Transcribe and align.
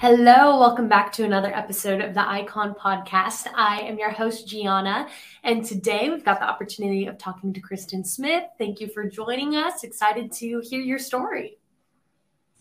Hello, 0.00 0.58
welcome 0.58 0.88
back 0.88 1.12
to 1.12 1.24
another 1.24 1.54
episode 1.54 2.00
of 2.00 2.14
the 2.14 2.26
Icon 2.26 2.74
Podcast. 2.74 3.48
I 3.54 3.80
am 3.80 3.98
your 3.98 4.08
host, 4.08 4.48
Gianna, 4.48 5.06
and 5.44 5.62
today 5.62 6.08
we've 6.08 6.24
got 6.24 6.40
the 6.40 6.48
opportunity 6.48 7.04
of 7.04 7.18
talking 7.18 7.52
to 7.52 7.60
Kristen 7.60 8.02
Smith. 8.02 8.44
Thank 8.56 8.80
you 8.80 8.88
for 8.88 9.04
joining 9.04 9.56
us. 9.56 9.84
Excited 9.84 10.32
to 10.32 10.60
hear 10.60 10.80
your 10.80 10.98
story. 10.98 11.58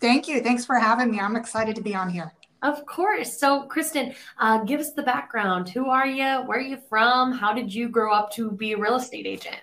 Thank 0.02 0.28
you. 0.28 0.42
Thanks 0.42 0.66
for 0.66 0.76
having 0.76 1.12
me. 1.12 1.22
I'm 1.22 1.38
excited 1.38 1.78
to 1.78 1.82
be 1.82 1.96
on 1.96 2.10
here. 2.10 2.34
Of 2.62 2.86
course. 2.86 3.40
So, 3.40 3.62
Kristen, 3.68 4.16
uh, 4.38 4.66
give 4.66 4.82
us 4.82 4.92
the 4.92 5.04
background. 5.04 5.70
Who 5.70 5.90
are 5.90 6.08
you? 6.08 6.42
Where 6.46 6.58
are 6.58 6.62
you 6.62 6.78
from? 6.90 7.32
How 7.32 7.54
did 7.54 7.74
you 7.74 7.88
grow 7.88 8.14
up 8.14 8.34
to 8.34 8.52
be 8.52 8.74
a 8.74 8.78
real 8.78 8.96
estate 8.98 9.26
agent? 9.26 9.62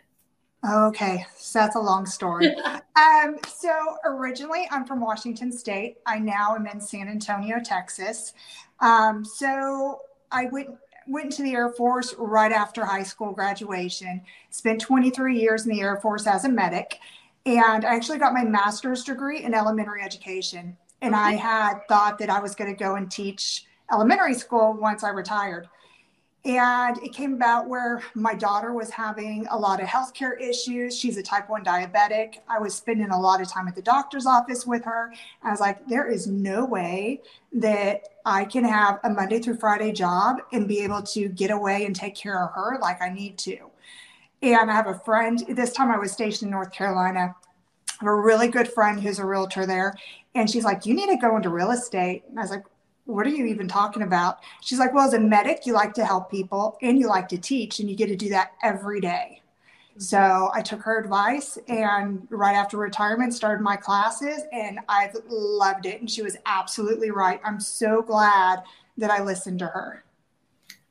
Okay, 0.68 1.24
so 1.36 1.60
that's 1.60 1.76
a 1.76 1.80
long 1.80 2.06
story. 2.06 2.54
um, 2.96 3.36
so 3.46 3.96
originally, 4.04 4.66
I'm 4.70 4.84
from 4.84 5.00
Washington 5.00 5.52
State. 5.52 5.98
I 6.06 6.18
now 6.18 6.56
am 6.56 6.66
in 6.66 6.80
San 6.80 7.08
Antonio, 7.08 7.58
Texas. 7.62 8.32
Um, 8.80 9.24
so 9.24 10.00
I 10.32 10.46
went 10.46 10.70
went 11.06 11.26
into 11.26 11.42
the 11.44 11.52
Air 11.52 11.70
Force 11.70 12.14
right 12.18 12.50
after 12.50 12.84
high 12.84 13.04
school 13.04 13.32
graduation. 13.32 14.22
Spent 14.50 14.80
23 14.80 15.38
years 15.38 15.66
in 15.66 15.72
the 15.72 15.80
Air 15.80 15.98
Force 15.98 16.26
as 16.26 16.44
a 16.44 16.48
medic, 16.48 16.98
and 17.44 17.84
I 17.84 17.94
actually 17.94 18.18
got 18.18 18.32
my 18.32 18.42
master's 18.42 19.04
degree 19.04 19.44
in 19.44 19.54
elementary 19.54 20.02
education. 20.02 20.76
And 21.02 21.14
I 21.14 21.32
had 21.32 21.80
thought 21.88 22.18
that 22.18 22.30
I 22.30 22.40
was 22.40 22.54
going 22.54 22.74
to 22.74 22.76
go 22.76 22.96
and 22.96 23.10
teach 23.10 23.66
elementary 23.92 24.34
school 24.34 24.72
once 24.72 25.04
I 25.04 25.10
retired. 25.10 25.68
And 26.46 27.02
it 27.02 27.12
came 27.12 27.34
about 27.34 27.68
where 27.68 28.00
my 28.14 28.32
daughter 28.32 28.72
was 28.72 28.88
having 28.88 29.48
a 29.50 29.58
lot 29.58 29.82
of 29.82 29.88
healthcare 29.88 30.40
issues. 30.40 30.96
She's 30.96 31.16
a 31.16 31.22
type 31.22 31.50
1 31.50 31.64
diabetic. 31.64 32.36
I 32.48 32.60
was 32.60 32.72
spending 32.72 33.10
a 33.10 33.20
lot 33.20 33.40
of 33.40 33.48
time 33.48 33.66
at 33.66 33.74
the 33.74 33.82
doctor's 33.82 34.26
office 34.26 34.64
with 34.64 34.84
her. 34.84 35.12
I 35.42 35.50
was 35.50 35.58
like, 35.58 35.84
there 35.88 36.08
is 36.08 36.28
no 36.28 36.64
way 36.64 37.20
that 37.54 38.02
I 38.24 38.44
can 38.44 38.62
have 38.62 39.00
a 39.02 39.10
Monday 39.10 39.40
through 39.40 39.56
Friday 39.56 39.90
job 39.90 40.36
and 40.52 40.68
be 40.68 40.84
able 40.84 41.02
to 41.02 41.28
get 41.30 41.50
away 41.50 41.84
and 41.84 41.96
take 41.96 42.14
care 42.14 42.40
of 42.40 42.52
her 42.52 42.78
like 42.80 43.02
I 43.02 43.08
need 43.08 43.38
to. 43.38 43.58
And 44.40 44.70
I 44.70 44.74
have 44.74 44.86
a 44.86 45.00
friend, 45.00 45.42
this 45.48 45.72
time 45.72 45.90
I 45.90 45.98
was 45.98 46.12
stationed 46.12 46.46
in 46.46 46.50
North 46.52 46.70
Carolina. 46.70 47.34
I 48.00 48.04
have 48.04 48.08
a 48.08 48.14
really 48.14 48.46
good 48.46 48.68
friend 48.68 49.00
who's 49.00 49.18
a 49.18 49.26
realtor 49.26 49.66
there. 49.66 49.96
And 50.36 50.48
she's 50.48 50.64
like, 50.64 50.86
You 50.86 50.94
need 50.94 51.08
to 51.08 51.16
go 51.16 51.34
into 51.34 51.48
real 51.48 51.72
estate. 51.72 52.22
And 52.28 52.38
I 52.38 52.42
was 52.42 52.52
like, 52.52 52.62
what 53.06 53.26
are 53.26 53.30
you 53.30 53.46
even 53.46 53.68
talking 53.68 54.02
about? 54.02 54.40
She's 54.60 54.78
like, 54.78 54.92
well, 54.92 55.06
as 55.06 55.14
a 55.14 55.20
medic, 55.20 55.64
you 55.64 55.72
like 55.72 55.94
to 55.94 56.04
help 56.04 56.30
people 56.30 56.76
and 56.82 56.98
you 56.98 57.08
like 57.08 57.28
to 57.28 57.38
teach, 57.38 57.80
and 57.80 57.88
you 57.88 57.96
get 57.96 58.08
to 58.08 58.16
do 58.16 58.28
that 58.30 58.52
every 58.62 59.00
day. 59.00 59.40
Mm-hmm. 59.92 60.00
So 60.00 60.50
I 60.52 60.60
took 60.60 60.82
her 60.82 61.00
advice 61.00 61.56
and 61.68 62.26
right 62.30 62.54
after 62.54 62.76
retirement 62.76 63.32
started 63.32 63.62
my 63.62 63.76
classes 63.76 64.42
and 64.52 64.80
I've 64.88 65.16
loved 65.28 65.86
it. 65.86 66.00
And 66.00 66.10
she 66.10 66.22
was 66.22 66.36
absolutely 66.46 67.10
right. 67.10 67.40
I'm 67.44 67.60
so 67.60 68.02
glad 68.02 68.62
that 68.98 69.10
I 69.10 69.22
listened 69.22 69.60
to 69.60 69.66
her. 69.66 70.02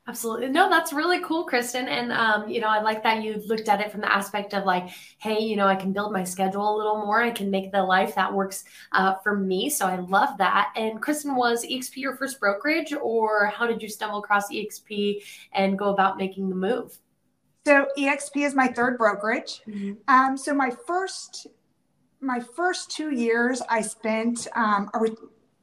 Absolutely. 0.08 0.48
No, 0.48 0.70
that's 0.70 0.92
really 0.92 1.20
cool, 1.20 1.44
Kristen. 1.44 1.88
And, 1.88 2.12
um, 2.12 2.48
you 2.48 2.60
know, 2.60 2.68
I 2.68 2.80
like 2.80 3.02
that 3.02 3.24
you 3.24 3.42
looked 3.46 3.68
at 3.68 3.80
it 3.80 3.90
from 3.90 4.02
the 4.02 4.12
aspect 4.12 4.54
of 4.54 4.64
like, 4.64 4.88
hey, 5.18 5.40
you 5.40 5.56
know, 5.56 5.66
I 5.66 5.74
can 5.74 5.92
build 5.92 6.12
my 6.12 6.22
schedule 6.22 6.76
a 6.76 6.76
little 6.76 7.04
more. 7.04 7.20
I 7.20 7.32
can 7.32 7.50
make 7.50 7.72
the 7.72 7.82
life 7.82 8.14
that 8.14 8.32
works 8.32 8.64
uh, 8.92 9.16
for 9.24 9.36
me. 9.36 9.68
So 9.68 9.84
I 9.84 9.96
love 9.96 10.38
that. 10.38 10.72
And 10.76 11.02
Kristen, 11.02 11.34
was 11.34 11.66
EXP 11.66 11.96
your 11.96 12.16
first 12.16 12.38
brokerage 12.38 12.92
or 12.92 13.46
how 13.46 13.66
did 13.66 13.82
you 13.82 13.88
stumble 13.88 14.20
across 14.20 14.48
EXP 14.48 15.24
and 15.52 15.76
go 15.76 15.92
about 15.92 16.18
making 16.18 16.50
the 16.50 16.56
move? 16.56 16.96
So 17.64 17.88
EXP 17.98 18.46
is 18.46 18.54
my 18.54 18.68
third 18.68 18.98
brokerage. 18.98 19.62
Mm-hmm. 19.66 19.94
Um, 20.06 20.36
so 20.36 20.54
my 20.54 20.70
first, 20.86 21.48
my 22.20 22.38
first 22.38 22.92
two 22.92 23.10
years 23.10 23.60
I 23.68 23.80
spent, 23.80 24.46
um, 24.54 24.88
are 24.94 25.02
we 25.02 25.16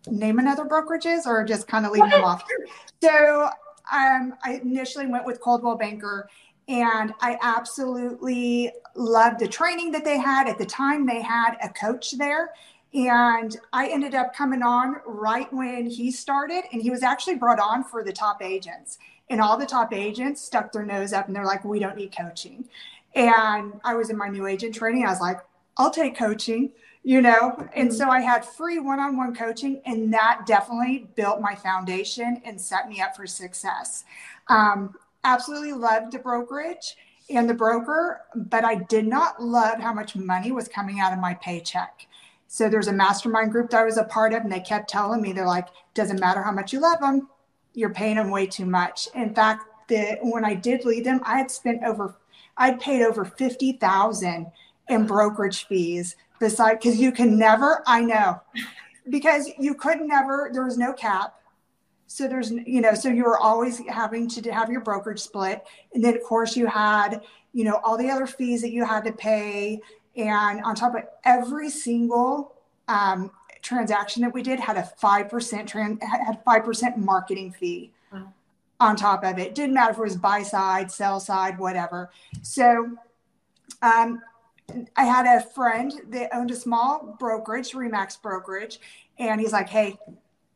name 0.07 0.39
another 0.39 0.65
brokerages 0.65 1.25
or 1.25 1.45
just 1.45 1.65
kind 1.65 1.85
of 1.85 1.93
leave 1.93 2.09
them 2.09 2.25
off? 2.25 2.43
So 3.01 3.49
um, 3.91 4.35
I 4.43 4.59
initially 4.61 5.07
went 5.07 5.25
with 5.25 5.41
Coldwell 5.41 5.75
Banker 5.75 6.29
and 6.67 7.13
I 7.19 7.37
absolutely 7.41 8.71
loved 8.95 9.39
the 9.39 9.47
training 9.47 9.91
that 9.91 10.05
they 10.05 10.17
had. 10.17 10.47
At 10.47 10.57
the 10.57 10.65
time, 10.65 11.05
they 11.05 11.21
had 11.21 11.57
a 11.61 11.69
coach 11.69 12.17
there. 12.17 12.51
And 12.93 13.57
I 13.73 13.87
ended 13.87 14.13
up 14.13 14.35
coming 14.35 14.61
on 14.61 14.97
right 15.05 15.51
when 15.51 15.87
he 15.87 16.11
started, 16.11 16.63
and 16.71 16.81
he 16.81 16.91
was 16.91 17.01
actually 17.01 17.35
brought 17.35 17.59
on 17.59 17.83
for 17.83 18.03
the 18.03 18.13
top 18.13 18.41
agents. 18.41 18.99
And 19.29 19.41
all 19.41 19.57
the 19.57 19.65
top 19.65 19.93
agents 19.93 20.41
stuck 20.41 20.71
their 20.71 20.85
nose 20.85 21.11
up 21.11 21.27
and 21.27 21.35
they're 21.35 21.45
like, 21.45 21.63
we 21.65 21.79
don't 21.79 21.95
need 21.95 22.15
coaching. 22.15 22.65
And 23.15 23.73
I 23.83 23.95
was 23.95 24.09
in 24.09 24.17
my 24.17 24.27
new 24.27 24.47
agent 24.47 24.75
training. 24.75 25.05
I 25.05 25.09
was 25.09 25.21
like, 25.21 25.39
I'll 25.77 25.91
take 25.91 26.15
coaching 26.15 26.71
you 27.03 27.21
know? 27.21 27.55
And 27.75 27.89
mm-hmm. 27.89 27.97
so 27.97 28.09
i 28.09 28.19
had 28.19 28.45
free 28.45 28.79
one-on-one 28.79 29.35
coaching 29.35 29.81
and 29.85 30.13
that 30.13 30.45
definitely 30.45 31.09
built 31.15 31.41
my 31.41 31.53
foundation 31.53 32.41
and 32.45 32.59
set 32.59 32.89
me 32.89 33.01
up 33.01 33.15
for 33.15 33.27
success. 33.27 34.05
Um, 34.47 34.95
absolutely 35.23 35.73
loved 35.73 36.13
the 36.13 36.19
brokerage 36.19 36.95
and 37.29 37.49
the 37.49 37.53
broker 37.53 38.21
but 38.35 38.65
i 38.65 38.75
did 38.75 39.07
not 39.07 39.41
love 39.41 39.79
how 39.79 39.93
much 39.93 40.15
money 40.15 40.51
was 40.51 40.67
coming 40.67 40.99
out 40.99 41.13
of 41.13 41.19
my 41.19 41.33
paycheck. 41.35 42.07
So 42.47 42.69
there's 42.69 42.87
a 42.87 42.93
mastermind 42.93 43.51
group 43.51 43.69
that 43.69 43.81
i 43.81 43.85
was 43.85 43.97
a 43.97 44.05
part 44.05 44.33
of 44.33 44.43
and 44.43 44.51
they 44.51 44.59
kept 44.59 44.89
telling 44.89 45.21
me 45.21 45.33
they're 45.33 45.45
like 45.45 45.69
doesn't 45.93 46.19
matter 46.19 46.41
how 46.41 46.51
much 46.51 46.73
you 46.73 46.79
love 46.79 46.99
them 46.99 47.29
you're 47.73 47.93
paying 47.93 48.17
them 48.17 48.29
way 48.29 48.45
too 48.45 48.65
much. 48.65 49.07
In 49.15 49.33
fact 49.33 49.63
the, 49.87 50.17
when 50.21 50.45
i 50.45 50.53
did 50.53 50.85
leave 50.85 51.03
them 51.03 51.21
i 51.23 51.37
had 51.37 51.51
spent 51.51 51.83
over 51.83 52.15
i'd 52.57 52.79
paid 52.79 53.03
over 53.03 53.25
50000 53.25 54.51
in 54.89 55.05
brokerage 55.05 55.65
fees 55.65 56.15
beside 56.43 56.73
because 56.73 56.99
you 56.99 57.11
can 57.11 57.37
never 57.37 57.83
i 57.87 58.01
know 58.01 58.39
because 59.09 59.49
you 59.59 59.73
could 59.73 60.01
never 60.01 60.49
there 60.53 60.65
was 60.65 60.77
no 60.77 60.93
cap. 60.93 61.35
So 62.07 62.27
there's 62.27 62.51
you 62.51 62.81
know 62.81 62.93
so 62.93 63.09
you 63.09 63.23
were 63.23 63.39
always 63.39 63.81
having 63.87 64.27
to 64.29 64.51
have 64.51 64.69
your 64.69 64.81
brokerage 64.81 65.19
split. 65.19 65.63
And 65.93 66.03
then 66.03 66.15
of 66.15 66.23
course 66.23 66.55
you 66.55 66.67
had 66.67 67.21
you 67.53 67.63
know 67.63 67.79
all 67.83 67.97
the 67.97 68.09
other 68.09 68.27
fees 68.27 68.61
that 68.61 68.71
you 68.71 68.85
had 68.85 69.03
to 69.05 69.11
pay. 69.11 69.79
And 70.15 70.63
on 70.63 70.75
top 70.75 70.95
of 70.95 71.03
every 71.25 71.69
single 71.69 72.55
um, 72.87 73.31
transaction 73.61 74.21
that 74.21 74.33
we 74.33 74.43
did 74.43 74.59
had 74.59 74.77
a 74.77 74.87
5% 75.01 75.67
trans 75.67 75.97
had 76.03 76.43
5% 76.45 76.97
marketing 76.97 77.51
fee 77.51 77.91
wow. 78.11 78.31
on 78.79 78.95
top 78.95 79.23
of 79.23 79.39
it. 79.39 79.55
Didn't 79.55 79.73
matter 79.73 79.91
if 79.91 79.97
it 79.97 80.01
was 80.01 80.17
buy 80.17 80.43
side 80.43 80.91
sell 80.91 81.19
side 81.19 81.57
whatever. 81.57 82.11
So 82.43 82.95
um, 83.81 84.21
I 84.95 85.03
had 85.03 85.25
a 85.25 85.41
friend 85.41 85.93
that 86.09 86.33
owned 86.33 86.51
a 86.51 86.55
small 86.55 87.15
brokerage, 87.19 87.71
Remax 87.71 88.21
brokerage, 88.21 88.79
and 89.19 89.39
he's 89.39 89.53
like, 89.53 89.69
"Hey, 89.69 89.97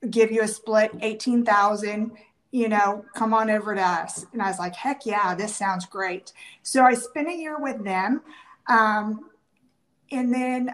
give 0.09 0.31
you 0.31 0.43
a 0.43 0.47
split, 0.47 0.91
eighteen 1.01 1.43
thousand. 1.45 2.11
You 2.51 2.69
know, 2.69 3.05
come 3.15 3.33
on 3.33 3.49
over 3.49 3.75
to 3.75 3.81
us." 3.81 4.25
And 4.33 4.41
I 4.41 4.47
was 4.47 4.59
like, 4.59 4.75
"Heck 4.75 5.05
yeah, 5.05 5.35
this 5.35 5.55
sounds 5.55 5.85
great." 5.85 6.31
So 6.63 6.83
I 6.83 6.93
spent 6.93 7.27
a 7.27 7.35
year 7.35 7.59
with 7.59 7.83
them, 7.83 8.21
um, 8.67 9.29
and 10.11 10.33
then 10.33 10.73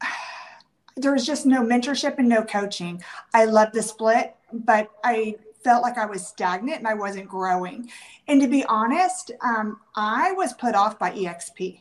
there 0.96 1.12
was 1.12 1.26
just 1.26 1.46
no 1.46 1.62
mentorship 1.62 2.18
and 2.18 2.28
no 2.28 2.42
coaching. 2.42 3.02
I 3.34 3.44
loved 3.44 3.74
the 3.74 3.82
split, 3.82 4.34
but 4.52 4.90
I 5.04 5.36
felt 5.62 5.82
like 5.82 5.98
I 5.98 6.06
was 6.06 6.26
stagnant 6.26 6.78
and 6.78 6.88
I 6.88 6.94
wasn't 6.94 7.28
growing. 7.28 7.90
And 8.28 8.40
to 8.40 8.48
be 8.48 8.64
honest, 8.66 9.32
um, 9.40 9.80
I 9.96 10.32
was 10.32 10.52
put 10.52 10.74
off 10.74 10.98
by 10.98 11.10
EXP 11.12 11.80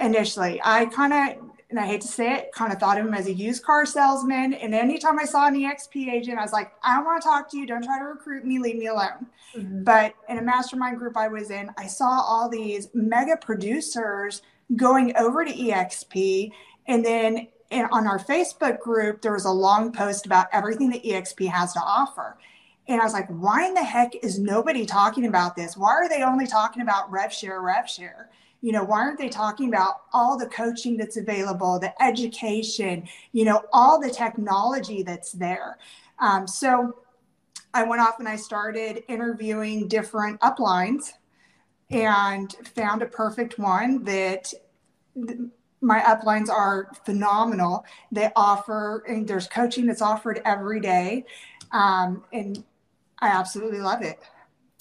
initially. 0.00 0.60
I 0.64 0.86
kind 0.86 1.12
of, 1.12 1.50
and 1.70 1.78
I 1.78 1.86
hate 1.86 2.02
to 2.02 2.08
say 2.08 2.34
it, 2.34 2.52
kind 2.52 2.72
of 2.72 2.78
thought 2.78 2.98
of 2.98 3.06
him 3.06 3.14
as 3.14 3.26
a 3.26 3.32
used 3.32 3.64
car 3.64 3.84
salesman. 3.86 4.54
And 4.54 4.74
anytime 4.74 5.18
I 5.18 5.24
saw 5.24 5.46
an 5.46 5.54
EXP 5.54 6.08
agent, 6.08 6.38
I 6.38 6.42
was 6.42 6.52
like, 6.52 6.72
I 6.82 6.96
don't 6.96 7.04
want 7.04 7.22
to 7.22 7.28
talk 7.28 7.50
to 7.50 7.58
you. 7.58 7.66
Don't 7.66 7.82
try 7.82 7.98
to 7.98 8.04
recruit 8.04 8.44
me. 8.44 8.58
Leave 8.58 8.76
me 8.76 8.86
alone. 8.86 9.26
Mm-hmm. 9.56 9.84
But 9.84 10.14
in 10.28 10.38
a 10.38 10.42
mastermind 10.42 10.98
group 10.98 11.16
I 11.16 11.28
was 11.28 11.50
in, 11.50 11.70
I 11.76 11.86
saw 11.86 12.20
all 12.20 12.48
these 12.48 12.88
mega 12.94 13.36
producers 13.36 14.42
going 14.76 15.16
over 15.16 15.44
to 15.44 15.52
EXP. 15.52 16.52
And 16.86 17.04
then 17.04 17.48
in, 17.70 17.86
on 17.86 18.06
our 18.06 18.18
Facebook 18.18 18.80
group, 18.80 19.20
there 19.20 19.32
was 19.32 19.44
a 19.44 19.50
long 19.50 19.92
post 19.92 20.26
about 20.26 20.46
everything 20.52 20.90
that 20.90 21.02
EXP 21.02 21.48
has 21.48 21.72
to 21.72 21.80
offer. 21.80 22.36
And 22.86 23.00
I 23.00 23.04
was 23.04 23.14
like, 23.14 23.28
why 23.28 23.66
in 23.66 23.74
the 23.74 23.82
heck 23.82 24.14
is 24.22 24.38
nobody 24.38 24.84
talking 24.84 25.26
about 25.26 25.56
this? 25.56 25.76
Why 25.76 25.92
are 25.92 26.08
they 26.08 26.22
only 26.22 26.46
talking 26.46 26.82
about 26.82 27.10
rev 27.10 27.32
share, 27.32 27.62
rev 27.62 27.88
share? 27.88 28.30
You 28.64 28.72
know, 28.72 28.82
why 28.82 29.00
aren't 29.00 29.18
they 29.18 29.28
talking 29.28 29.68
about 29.68 30.04
all 30.14 30.38
the 30.38 30.46
coaching 30.46 30.96
that's 30.96 31.18
available, 31.18 31.78
the 31.78 31.92
education, 32.02 33.06
you 33.32 33.44
know, 33.44 33.62
all 33.74 34.00
the 34.00 34.08
technology 34.08 35.02
that's 35.02 35.32
there? 35.32 35.76
Um, 36.18 36.48
so 36.48 36.96
I 37.74 37.82
went 37.82 38.00
off 38.00 38.20
and 38.20 38.26
I 38.26 38.36
started 38.36 39.02
interviewing 39.06 39.86
different 39.86 40.40
uplines 40.40 41.12
and 41.90 42.50
found 42.74 43.02
a 43.02 43.06
perfect 43.06 43.58
one 43.58 44.02
that 44.04 44.50
my 45.82 46.00
uplines 46.00 46.48
are 46.48 46.90
phenomenal. 47.04 47.84
They 48.12 48.30
offer, 48.34 49.04
and 49.06 49.28
there's 49.28 49.46
coaching 49.46 49.84
that's 49.84 50.00
offered 50.00 50.40
every 50.46 50.80
day. 50.80 51.26
Um, 51.70 52.24
and 52.32 52.64
I 53.18 53.28
absolutely 53.28 53.80
love 53.80 54.00
it. 54.00 54.20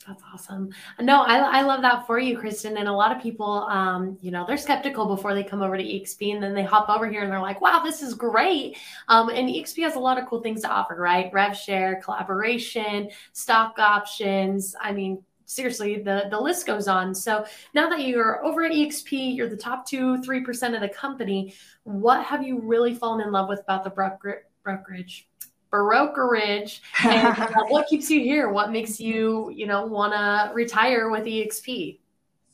That's 0.08 0.22
awesome. 0.34 0.70
No, 1.00 1.22
I, 1.22 1.60
I 1.60 1.62
love 1.62 1.82
that 1.82 2.06
for 2.06 2.20
you, 2.20 2.38
Kristen. 2.38 2.78
And 2.78 2.88
a 2.88 2.92
lot 2.92 3.16
of 3.16 3.22
people, 3.22 3.64
um, 3.70 4.18
you 4.22 4.32
know, 4.32 4.46
they're 4.46 4.58
skeptical 4.58 5.06
before 5.06 5.34
they 5.34 5.44
come 5.44 5.62
over 5.62 5.78
to 5.78 5.84
EXP 5.84 6.34
and 6.34 6.44
then 6.44 6.54
they 6.54 6.64
hop 6.64 6.90
over 6.90 7.08
here 7.08 7.22
and 7.22 7.32
they're 7.32 7.42
like, 7.42 7.62
wow, 7.62 7.82
this 7.84 8.02
is 8.02 8.14
great. 8.14 8.78
Um, 9.08 9.30
and 9.30 9.48
EXP 9.48 9.84
has 9.84 9.96
a 9.96 10.00
lot 10.00 10.18
of 10.18 10.28
cool 10.28 10.42
things 10.42 10.62
to 10.62 10.70
offer, 10.70 10.96
right? 10.96 11.32
Rev 11.32 11.56
share, 11.56 12.02
collaboration, 12.04 13.10
stock 13.32 13.80
options. 13.80 14.76
I 14.82 14.92
mean, 14.92 15.24
seriously, 15.46 16.02
the, 16.02 16.26
the 16.30 16.40
list 16.40 16.66
goes 16.66 16.88
on. 16.88 17.16
So 17.16 17.46
now 17.74 17.90
that 17.90 18.02
you're 18.02 18.44
over 18.44 18.64
at 18.64 18.72
EXP, 18.72 19.36
you're 19.36 19.50
the 19.50 19.58
top 19.58 19.88
two, 19.88 20.18
3% 20.18 20.76
of 20.76 20.82
the 20.82 20.90
company. 20.90 21.54
What 21.84 22.26
have 22.26 22.44
you 22.44 22.60
really 22.60 22.94
fallen 22.94 23.26
in 23.26 23.32
love 23.32 23.48
with 23.48 23.62
about 23.62 23.84
the 23.84 23.90
brokerage? 24.64 25.30
Brokerage 25.74 26.84
and 27.04 27.28
uh, 27.40 27.64
what 27.70 27.88
keeps 27.88 28.08
you 28.12 28.20
here? 28.20 28.50
What 28.50 28.72
makes 28.72 29.00
you 29.00 29.50
you 29.50 29.66
know 29.66 29.86
want 29.88 30.14
to 30.14 30.54
retire 30.54 31.10
with 31.10 31.26
exp 31.26 31.98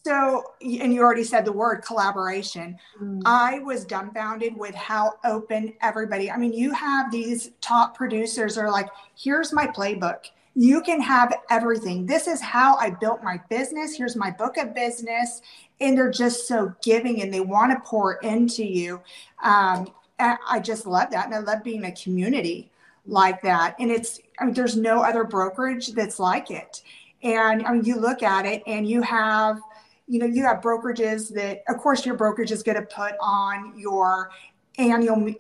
so 0.06 0.54
and 0.62 0.94
you 0.94 1.02
already 1.02 1.26
said 1.26 1.44
the 1.44 1.52
word 1.52 1.84
collaboration. 1.84 2.78
Mm. 3.02 3.22
i 3.26 3.60
was 3.60 3.84
dumbfounded 3.84 4.56
with 4.56 4.74
how 4.74 5.14
open 5.26 5.74
everybody 5.82 6.32
i 6.32 6.38
mean 6.38 6.54
you 6.54 6.72
have 6.72 7.12
these 7.12 7.52
top 7.60 7.96
producers 7.98 8.58
are 8.58 8.72
like 8.72 8.88
here's 9.18 9.52
my 9.54 9.68
playbook. 9.68 10.26
You 10.56 10.82
can 10.82 11.00
have 11.00 11.34
everything. 11.50 12.06
This 12.06 12.28
is 12.28 12.42
how 12.42 12.76
i 12.76 12.90
built 12.90 13.22
my 13.22 13.40
business. 13.50 13.96
Here's 13.96 14.16
my 14.16 14.32
book 14.32 14.58
of 14.58 14.74
business. 14.74 15.42
And 15.82 15.98
they're 15.98 16.12
just 16.12 16.48
so 16.48 16.74
giving 16.82 17.22
and 17.22 17.34
they 17.34 17.40
want 17.42 17.72
to 17.72 17.80
pour 17.86 18.16
into 18.16 18.66
you. 18.66 19.02
Um, 19.44 19.90
i 20.22 20.60
just 20.62 20.86
love 20.86 21.12
that. 21.12 21.26
And 21.26 21.36
i 21.36 21.40
love 21.40 21.64
being 21.64 21.84
a 21.84 21.92
community 21.92 22.72
like 23.10 23.42
that. 23.42 23.76
And 23.80 23.92
it's, 23.92 24.20
I 24.40 24.46
mean, 24.46 24.54
there's 24.54 24.78
no 24.78 25.02
other 25.04 25.24
brokerage 25.24 25.94
that's 25.94 26.20
like 26.20 26.52
it. 26.52 26.82
And 27.24 27.66
I 27.66 27.74
mean, 27.74 27.84
you 27.84 27.98
look 27.98 28.24
at 28.24 28.46
it 28.46 28.64
and 28.66 28.88
you 28.88 29.02
have, 29.02 29.60
you 30.08 30.20
know, 30.20 30.26
you 30.26 30.44
have 30.44 30.62
brokerages 30.62 31.34
that, 31.34 31.64
of 31.68 31.78
course, 31.78 32.06
your 32.06 32.16
brokerage 32.16 32.52
is 32.52 32.64
going 32.64 32.78
to 32.78 32.86
put 32.86 33.14
on 33.20 33.78
your 33.78 34.32
annual 34.78 35.34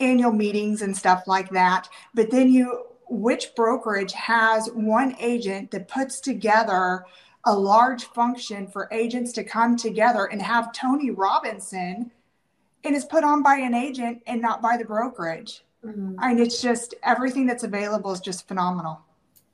annual 0.00 0.32
meetings 0.32 0.82
and 0.82 0.96
stuff 0.96 1.24
like 1.26 1.50
that. 1.50 1.88
But 2.14 2.30
then 2.30 2.50
you, 2.50 2.84
which 3.08 3.54
brokerage 3.56 4.12
has 4.12 4.68
one 4.68 5.16
agent 5.18 5.70
that 5.72 5.88
puts 5.88 6.20
together 6.20 7.04
a 7.46 7.54
large 7.56 8.04
function 8.04 8.66
for 8.66 8.88
agents 8.92 9.32
to 9.32 9.44
come 9.44 9.76
together 9.76 10.26
and 10.26 10.42
have 10.42 10.72
Tony 10.72 11.10
Robinson 11.10 12.10
and 12.84 12.94
is 12.94 13.04
put 13.04 13.24
on 13.24 13.42
by 13.42 13.56
an 13.56 13.74
agent 13.74 14.22
and 14.26 14.40
not 14.40 14.62
by 14.62 14.76
the 14.76 14.84
brokerage. 14.84 15.64
Mm-hmm. 15.84 16.16
And 16.20 16.40
it's 16.40 16.60
just 16.60 16.94
everything 17.02 17.46
that's 17.46 17.64
available 17.64 18.12
is 18.12 18.20
just 18.20 18.48
phenomenal. 18.48 19.00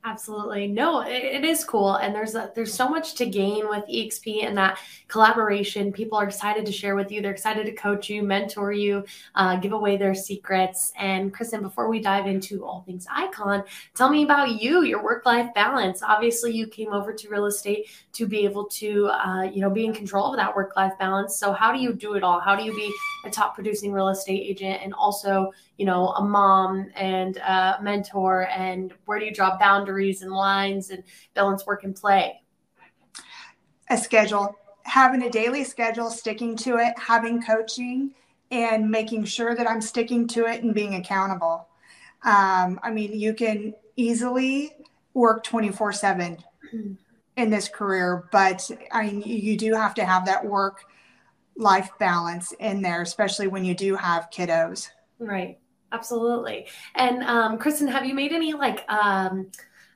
Absolutely. 0.07 0.67
No, 0.67 1.01
it, 1.01 1.23
it 1.23 1.43
is 1.43 1.65
cool. 1.65 1.95
And 1.95 2.13
there's 2.13 2.35
a, 2.35 2.51
there's 2.53 2.71
so 2.71 2.87
much 2.87 3.15
to 3.15 3.25
gain 3.25 3.67
with 3.67 3.83
EXP 3.91 4.45
and 4.45 4.55
that 4.55 4.77
collaboration. 5.07 5.91
People 5.91 6.19
are 6.19 6.27
excited 6.27 6.63
to 6.63 6.71
share 6.71 6.95
with 6.95 7.11
you. 7.11 7.23
They're 7.23 7.31
excited 7.31 7.65
to 7.65 7.71
coach 7.71 8.07
you, 8.07 8.21
mentor 8.21 8.71
you, 8.71 9.03
uh, 9.33 9.55
give 9.55 9.71
away 9.71 9.97
their 9.97 10.13
secrets. 10.13 10.93
And 10.99 11.33
Kristen, 11.33 11.63
before 11.63 11.89
we 11.89 11.99
dive 12.01 12.27
into 12.27 12.63
all 12.63 12.83
things 12.85 13.07
icon, 13.11 13.63
tell 13.95 14.11
me 14.11 14.23
about 14.23 14.61
you, 14.61 14.83
your 14.83 15.03
work-life 15.03 15.51
balance. 15.55 16.03
Obviously 16.03 16.51
you 16.51 16.67
came 16.67 16.93
over 16.93 17.11
to 17.11 17.27
real 17.27 17.47
estate 17.47 17.87
to 18.13 18.27
be 18.27 18.45
able 18.45 18.65
to, 18.65 19.07
uh, 19.07 19.41
you 19.41 19.59
know, 19.59 19.71
be 19.71 19.85
in 19.85 19.93
control 19.93 20.29
of 20.29 20.37
that 20.37 20.55
work-life 20.55 20.93
balance. 20.99 21.35
So 21.35 21.51
how 21.51 21.71
do 21.71 21.79
you 21.79 21.93
do 21.93 22.13
it 22.13 22.21
all? 22.21 22.39
How 22.39 22.55
do 22.55 22.63
you 22.63 22.75
be 22.75 22.93
a 23.25 23.31
top 23.31 23.55
producing 23.55 23.91
real 23.91 24.09
estate 24.09 24.43
agent 24.43 24.81
and 24.83 24.93
also, 24.93 25.51
you 25.77 25.85
know, 25.85 26.09
a 26.09 26.23
mom 26.23 26.89
and 26.95 27.37
a 27.37 27.77
mentor 27.81 28.47
and 28.47 28.93
where 29.05 29.19
do 29.19 29.25
you 29.25 29.33
draw 29.33 29.57
boundaries 29.57 30.21
and 30.21 30.31
lines 30.31 30.89
and 30.89 31.03
balance 31.33 31.65
work 31.65 31.83
and 31.83 31.95
play? 31.95 32.41
A 33.89 33.97
schedule, 33.97 34.55
having 34.83 35.23
a 35.23 35.29
daily 35.29 35.63
schedule, 35.63 36.09
sticking 36.09 36.55
to 36.57 36.77
it, 36.77 36.97
having 36.97 37.41
coaching, 37.41 38.11
and 38.51 38.89
making 38.89 39.25
sure 39.25 39.55
that 39.55 39.69
I'm 39.69 39.81
sticking 39.81 40.27
to 40.29 40.45
it 40.45 40.63
and 40.63 40.73
being 40.73 40.95
accountable. 40.95 41.67
Um, 42.23 42.79
I 42.81 42.91
mean, 42.91 43.19
you 43.19 43.33
can 43.33 43.73
easily 43.95 44.71
work 45.13 45.43
24 45.43 45.93
7 45.93 46.37
in 47.37 47.49
this 47.49 47.67
career, 47.67 48.27
but 48.31 48.69
I 48.91 49.07
mean, 49.07 49.21
you 49.23 49.57
do 49.57 49.73
have 49.73 49.93
to 49.95 50.05
have 50.05 50.25
that 50.25 50.45
work 50.45 50.85
life 51.57 51.89
balance 51.99 52.53
in 52.59 52.81
there, 52.81 53.01
especially 53.01 53.47
when 53.47 53.65
you 53.65 53.75
do 53.75 53.95
have 53.95 54.29
kiddos. 54.29 54.89
Right. 55.19 55.59
Absolutely. 55.95 56.67
And 56.95 57.23
um, 57.23 57.57
Kristen, 57.57 57.87
have 57.87 58.05
you 58.05 58.13
made 58.13 58.33
any 58.33 58.53
like 58.53 58.83
um, 58.91 59.49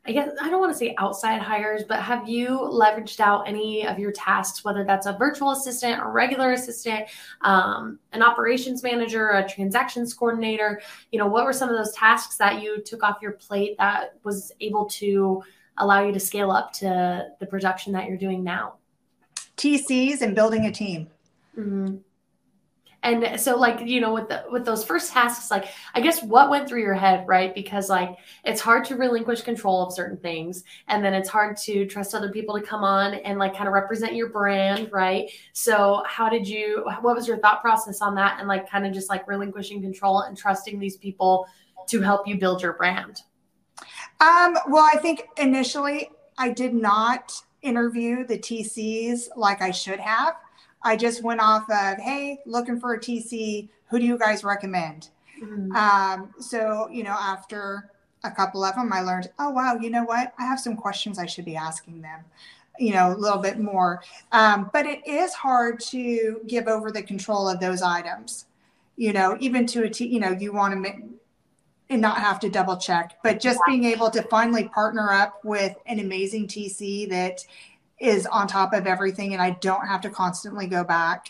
I 0.06 0.14
guess 0.14 0.30
I 0.42 0.50
don't 0.50 0.62
want 0.62 0.72
to 0.72 0.78
say 0.78 0.96
outside 0.98 1.42
hires, 1.42 1.84
but 1.88 2.02
have 2.02 2.28
you 2.28 2.48
leveraged 2.48 3.20
out 3.20 3.48
any 3.48 3.86
of 3.86 4.00
your 4.00 4.14
tasks, 4.14 4.64
whether 4.64 4.86
that's 4.86 5.08
a 5.08 5.14
virtual 5.14 5.52
assistant 5.52 6.02
or 6.02 6.12
regular 6.12 6.54
assistant, 6.54 7.06
um, 7.42 8.00
an 8.14 8.24
operations 8.24 8.82
manager, 8.82 9.32
a 9.32 9.48
transactions 9.48 10.14
coordinator? 10.14 10.82
You 11.12 11.20
know, 11.20 11.28
what 11.28 11.44
were 11.44 11.54
some 11.54 11.70
of 11.70 11.76
those 11.76 11.92
tasks 11.92 12.38
that 12.38 12.62
you 12.62 12.82
took 12.82 13.04
off 13.04 13.18
your 13.22 13.34
plate 13.34 13.76
that 13.78 14.16
was 14.24 14.54
able 14.62 14.86
to 14.86 15.44
allow 15.78 16.06
you 16.06 16.14
to 16.14 16.20
scale 16.20 16.50
up 16.50 16.72
to 16.74 17.28
the 17.40 17.46
production 17.46 17.92
that 17.92 18.08
you're 18.08 18.18
doing 18.18 18.42
now? 18.42 18.76
TCs 19.58 20.22
and 20.22 20.34
building 20.34 20.66
a 20.66 20.72
team. 20.72 21.10
Mm-hmm 21.58 21.98
and 23.04 23.40
so 23.40 23.58
like 23.58 23.88
you 23.88 24.02
know 24.02 24.14
with 24.14 24.28
the 24.28 24.44
with 24.52 24.66
those 24.66 24.84
first 24.84 25.12
tasks 25.12 25.50
like 25.50 25.68
i 25.96 26.02
guess 26.02 26.22
what 26.22 26.50
went 26.50 26.68
through 26.68 26.82
your 26.82 26.94
head 26.94 27.26
right? 27.28 27.54
Because 27.54 27.90
like 27.90 28.18
it's 28.44 28.60
hard 28.60 28.84
to 28.86 28.96
relinquish 28.96 29.42
control 29.42 29.86
of 29.86 29.94
certain 29.94 30.18
things 30.18 30.64
and 30.88 31.04
then 31.06 31.14
it's 31.14 31.30
hard 31.30 31.56
to 31.58 31.86
trust 31.86 32.16
other 32.16 32.32
people 32.32 32.60
to 32.60 32.66
come 32.66 32.84
on 32.84 33.14
and 33.14 33.38
like 33.38 33.56
kind 33.56 33.68
of 33.68 33.74
represent 33.74 34.16
your 34.16 34.30
brand 34.30 34.90
right? 34.92 35.30
So 35.54 36.04
how 36.08 36.28
did 36.28 36.48
you 36.48 36.86
what 37.02 37.16
was 37.16 37.28
your 37.28 37.38
thought 37.38 37.62
process 37.62 38.02
on 38.02 38.16
that 38.16 38.40
and 38.40 38.48
like 38.48 38.70
kind 38.70 38.86
of 38.86 38.94
just 38.94 39.10
like 39.10 39.28
relinquishing 39.28 39.82
control 39.82 40.22
and 40.22 40.38
trusting 40.38 40.80
these 40.80 40.98
people 40.98 41.48
to 41.88 42.02
help 42.02 42.28
you 42.28 42.38
build 42.38 42.62
your 42.62 42.74
brand? 42.74 43.22
Um, 44.20 44.58
well 44.68 44.88
i 44.92 44.98
think 44.98 45.28
initially 45.38 46.10
i 46.38 46.50
did 46.50 46.74
not 46.74 47.32
interview 47.62 48.26
the 48.26 48.38
tcs 48.38 49.28
like 49.36 49.62
i 49.62 49.72
should 49.72 50.00
have 50.00 50.36
I 50.82 50.96
just 50.96 51.24
went 51.24 51.42
off 51.42 51.70
of, 51.70 51.98
hey, 51.98 52.40
looking 52.46 52.80
for 52.80 52.94
a 52.94 53.00
TC. 53.00 53.70
Who 53.90 54.00
do 54.00 54.06
you 54.06 54.18
guys 54.18 54.44
recommend? 54.44 55.10
Mm-hmm. 55.42 55.76
Um, 55.76 56.34
so, 56.40 56.90
you 56.92 57.04
know, 57.04 57.16
after 57.20 57.92
a 58.24 58.32
couple 58.32 58.64
of 58.64 58.76
them, 58.76 58.92
I 58.92 59.02
learned, 59.02 59.30
oh, 59.40 59.50
wow, 59.50 59.76
you 59.76 59.90
know 59.90 60.04
what? 60.04 60.34
I 60.38 60.46
have 60.46 60.60
some 60.60 60.76
questions 60.76 61.20
I 61.20 61.26
should 61.26 61.46
be 61.46 61.56
asking 61.56 62.02
them, 62.02 62.22
you 62.78 62.94
know, 62.94 63.14
a 63.14 63.18
little 63.18 63.40
bit 63.40 63.60
more. 63.60 64.04
Um, 64.32 64.70
but 64.74 64.86
it 64.86 65.06
is 65.08 65.34
hard 65.34 65.80
to 65.82 66.42
give 66.48 66.68
over 66.68 66.92
the 66.92 67.04
control 67.04 67.48
of 67.48 67.60
those 67.60 67.82
items, 67.82 68.46
you 68.98 69.14
know, 69.14 69.38
even 69.40 69.66
to 69.68 69.84
a, 69.84 69.90
T, 69.90 70.08
you 70.08 70.20
know, 70.20 70.32
you 70.32 70.54
want 70.54 70.74
to 70.74 70.80
make, 70.80 70.98
and 71.90 72.02
not 72.02 72.20
have 72.20 72.40
to 72.42 72.50
double 72.50 72.78
check, 72.78 73.18
but 73.24 73.40
just 73.40 73.60
being 73.66 73.84
able 73.84 74.12
to 74.12 74.22
finally 74.24 74.68
partner 74.70 75.12
up 75.12 75.44
with 75.44 75.76
an 75.88 76.00
amazing 76.00 76.48
TC 76.48 77.10
that 77.10 77.44
is 78.00 78.26
on 78.28 78.48
top 78.48 78.74
of 78.74 78.88
everything 78.88 79.34
and 79.34 79.42
I 79.42 79.52
don't 79.52 79.86
have 79.86 80.02
to 80.02 80.10
constantly 80.10 80.68
go 80.68 80.84
back 80.84 81.28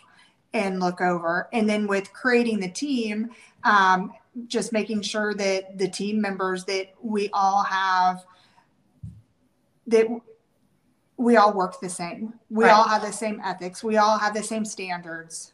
and 0.54 0.80
look 0.80 1.02
over. 1.02 1.48
And 1.54 1.70
then 1.70 1.88
with 1.88 2.12
creating 2.14 2.60
the 2.60 2.70
team, 2.70 3.30
um, 3.64 4.14
just 4.48 4.72
making 4.72 5.02
sure 5.02 5.34
that 5.34 5.78
the 5.78 5.88
team 5.88 6.22
members 6.22 6.66
that 6.66 6.94
we 7.02 7.30
all 7.34 7.64
have 7.64 8.24
that 9.88 10.08
we 11.18 11.36
all 11.36 11.54
work 11.54 11.82
the 11.82 11.90
same. 11.90 12.34
We 12.50 12.64
right. 12.64 12.72
all 12.72 12.88
have 12.88 13.02
the 13.02 13.12
same 13.12 13.42
ethics. 13.44 13.84
We 13.84 13.98
all 13.98 14.18
have 14.18 14.34
the 14.34 14.44
same 14.44 14.64
standards. 14.64 15.54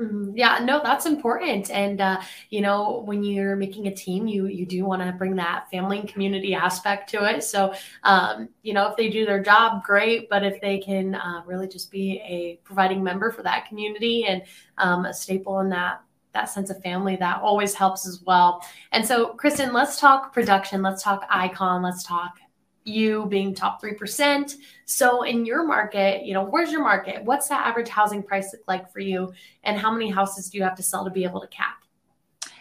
Mm-hmm. 0.00 0.32
Yeah, 0.36 0.58
no, 0.64 0.80
that's 0.82 1.06
important. 1.06 1.70
And 1.70 2.00
uh, 2.00 2.20
you 2.50 2.60
know, 2.60 3.02
when 3.06 3.22
you're 3.22 3.54
making 3.54 3.86
a 3.86 3.94
team, 3.94 4.26
you 4.26 4.46
you 4.46 4.66
do 4.66 4.84
want 4.84 5.02
to 5.02 5.12
bring 5.12 5.36
that 5.36 5.70
family 5.70 6.00
and 6.00 6.08
community 6.08 6.52
aspect 6.52 7.08
to 7.10 7.24
it. 7.24 7.44
So, 7.44 7.72
um, 8.02 8.48
you 8.62 8.74
know, 8.74 8.88
if 8.90 8.96
they 8.96 9.08
do 9.08 9.24
their 9.24 9.40
job, 9.40 9.84
great. 9.84 10.28
But 10.28 10.42
if 10.42 10.60
they 10.60 10.78
can 10.78 11.14
uh, 11.14 11.42
really 11.46 11.68
just 11.68 11.92
be 11.92 12.20
a 12.26 12.58
providing 12.64 13.04
member 13.04 13.30
for 13.30 13.44
that 13.44 13.68
community 13.68 14.24
and 14.24 14.42
um, 14.78 15.04
a 15.04 15.14
staple 15.14 15.60
in 15.60 15.68
that 15.70 16.00
that 16.32 16.50
sense 16.50 16.70
of 16.70 16.82
family 16.82 17.14
that 17.14 17.40
always 17.40 17.74
helps 17.74 18.04
as 18.04 18.20
well. 18.22 18.66
And 18.90 19.06
so, 19.06 19.28
Kristen, 19.34 19.72
let's 19.72 20.00
talk 20.00 20.32
production. 20.32 20.82
Let's 20.82 21.04
talk 21.04 21.24
icon. 21.30 21.82
Let's 21.82 22.02
talk 22.02 22.40
you 22.84 23.26
being 23.26 23.54
top 23.54 23.82
3%. 23.82 24.56
So 24.84 25.22
in 25.22 25.44
your 25.46 25.64
market, 25.66 26.24
you 26.24 26.34
know, 26.34 26.44
where's 26.44 26.70
your 26.70 26.82
market? 26.82 27.24
What's 27.24 27.48
that 27.48 27.66
average 27.66 27.88
housing 27.88 28.22
price 28.22 28.52
look 28.52 28.62
like 28.68 28.92
for 28.92 29.00
you? 29.00 29.32
And 29.62 29.78
how 29.78 29.90
many 29.90 30.10
houses 30.10 30.50
do 30.50 30.58
you 30.58 30.64
have 30.64 30.76
to 30.76 30.82
sell 30.82 31.04
to 31.04 31.10
be 31.10 31.24
able 31.24 31.40
to 31.40 31.48
cap? 31.48 31.78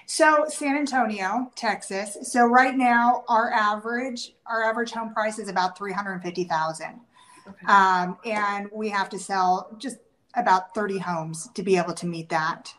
So 0.06 0.46
San 0.48 0.78
Antonio, 0.78 1.52
Texas. 1.56 2.18
So 2.24 2.46
right 2.46 2.76
now 2.76 3.24
our 3.28 3.52
average 3.52 4.34
our 4.46 4.64
average 4.64 4.92
home 4.92 5.14
price 5.14 5.40
is 5.40 5.50
about 5.50 5.78
350,000. 5.78 7.00
Okay. 7.48 7.66
Um, 7.66 8.18
and 8.26 8.70
we 8.72 8.90
have 8.90 9.10
to 9.10 9.20
sell 9.20 9.76
just 9.78 9.98
about 10.36 10.74
30 10.74 11.00
homes 11.00 11.50
to 11.54 11.64
be 11.64 11.78
able 11.78 11.94
to 11.94 12.06
meet 12.06 12.30
that. 12.30 12.74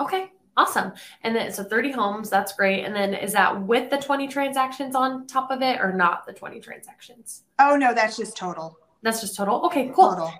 Okay. 0.00 0.30
Awesome. 0.58 0.92
And 1.22 1.36
then 1.36 1.52
so 1.52 1.62
30 1.62 1.92
homes, 1.92 2.28
that's 2.28 2.52
great. 2.52 2.84
And 2.84 2.92
then 2.92 3.14
is 3.14 3.32
that 3.32 3.62
with 3.62 3.90
the 3.90 3.96
20 3.96 4.26
transactions 4.26 4.96
on 4.96 5.24
top 5.28 5.52
of 5.52 5.62
it 5.62 5.78
or 5.80 5.92
not 5.92 6.26
the 6.26 6.32
20 6.32 6.58
transactions? 6.58 7.44
Oh 7.60 7.76
no, 7.76 7.94
that's 7.94 8.16
just 8.16 8.36
total. 8.36 8.76
That's 9.02 9.20
just 9.20 9.36
total. 9.36 9.64
Okay, 9.66 9.92
cool. 9.94 10.10
Total. 10.10 10.32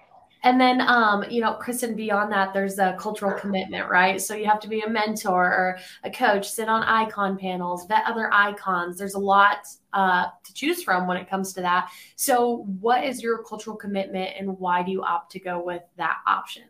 And 0.42 0.60
then, 0.60 0.80
um, 0.80 1.25
you 1.30 1.40
know, 1.40 1.52
Kristen, 1.54 1.94
beyond 1.94 2.32
that, 2.32 2.52
there's 2.52 2.80
a 2.80 2.96
cultural 2.98 3.38
commitment, 3.38 3.88
right? 3.88 4.20
So 4.20 4.34
you 4.34 4.46
have 4.46 4.58
to 4.60 4.68
be 4.68 4.80
a 4.80 4.90
mentor 4.90 5.44
or 5.44 5.78
a 6.02 6.10
coach, 6.10 6.50
sit 6.50 6.68
on 6.68 6.82
icon 6.82 7.38
panels, 7.38 7.87
vet 7.87 8.02
other 8.04 8.28
icons. 8.32 8.98
There's 8.98 9.14
a 9.14 9.20
lot 9.20 9.68
uh, 9.92 10.26
to 10.42 10.52
choose 10.52 10.82
from 10.82 11.06
when 11.06 11.16
it 11.16 11.30
comes 11.30 11.52
to 11.52 11.60
that. 11.60 11.90
So, 12.16 12.66
what 12.80 13.04
is 13.04 13.22
your 13.22 13.44
cultural 13.44 13.76
commitment 13.76 14.32
and 14.37 14.58
why 14.58 14.82
do 14.82 14.90
you 14.90 15.02
opt 15.02 15.30
to 15.32 15.40
go 15.40 15.62
with 15.62 15.82
that 15.96 16.18
option? 16.26 16.64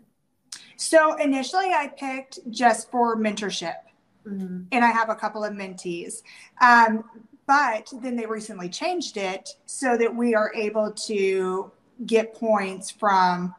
So, 0.78 1.16
initially, 1.16 1.72
I 1.72 1.88
picked 1.88 2.38
just 2.50 2.88
for 2.90 3.16
mentorship, 3.16 3.74
mm-hmm. 4.24 4.62
and 4.70 4.84
I 4.84 4.90
have 4.90 5.10
a 5.10 5.14
couple 5.14 5.44
of 5.44 5.52
mentees. 5.52 6.22
Um, 6.60 7.04
but 7.48 7.92
then 8.00 8.14
they 8.14 8.26
recently 8.26 8.68
changed 8.68 9.16
it 9.16 9.56
so 9.66 9.96
that 9.96 10.14
we 10.14 10.34
are 10.34 10.52
able 10.54 10.92
to 10.92 11.72
get 12.06 12.34
points 12.34 12.90
from 12.90 13.54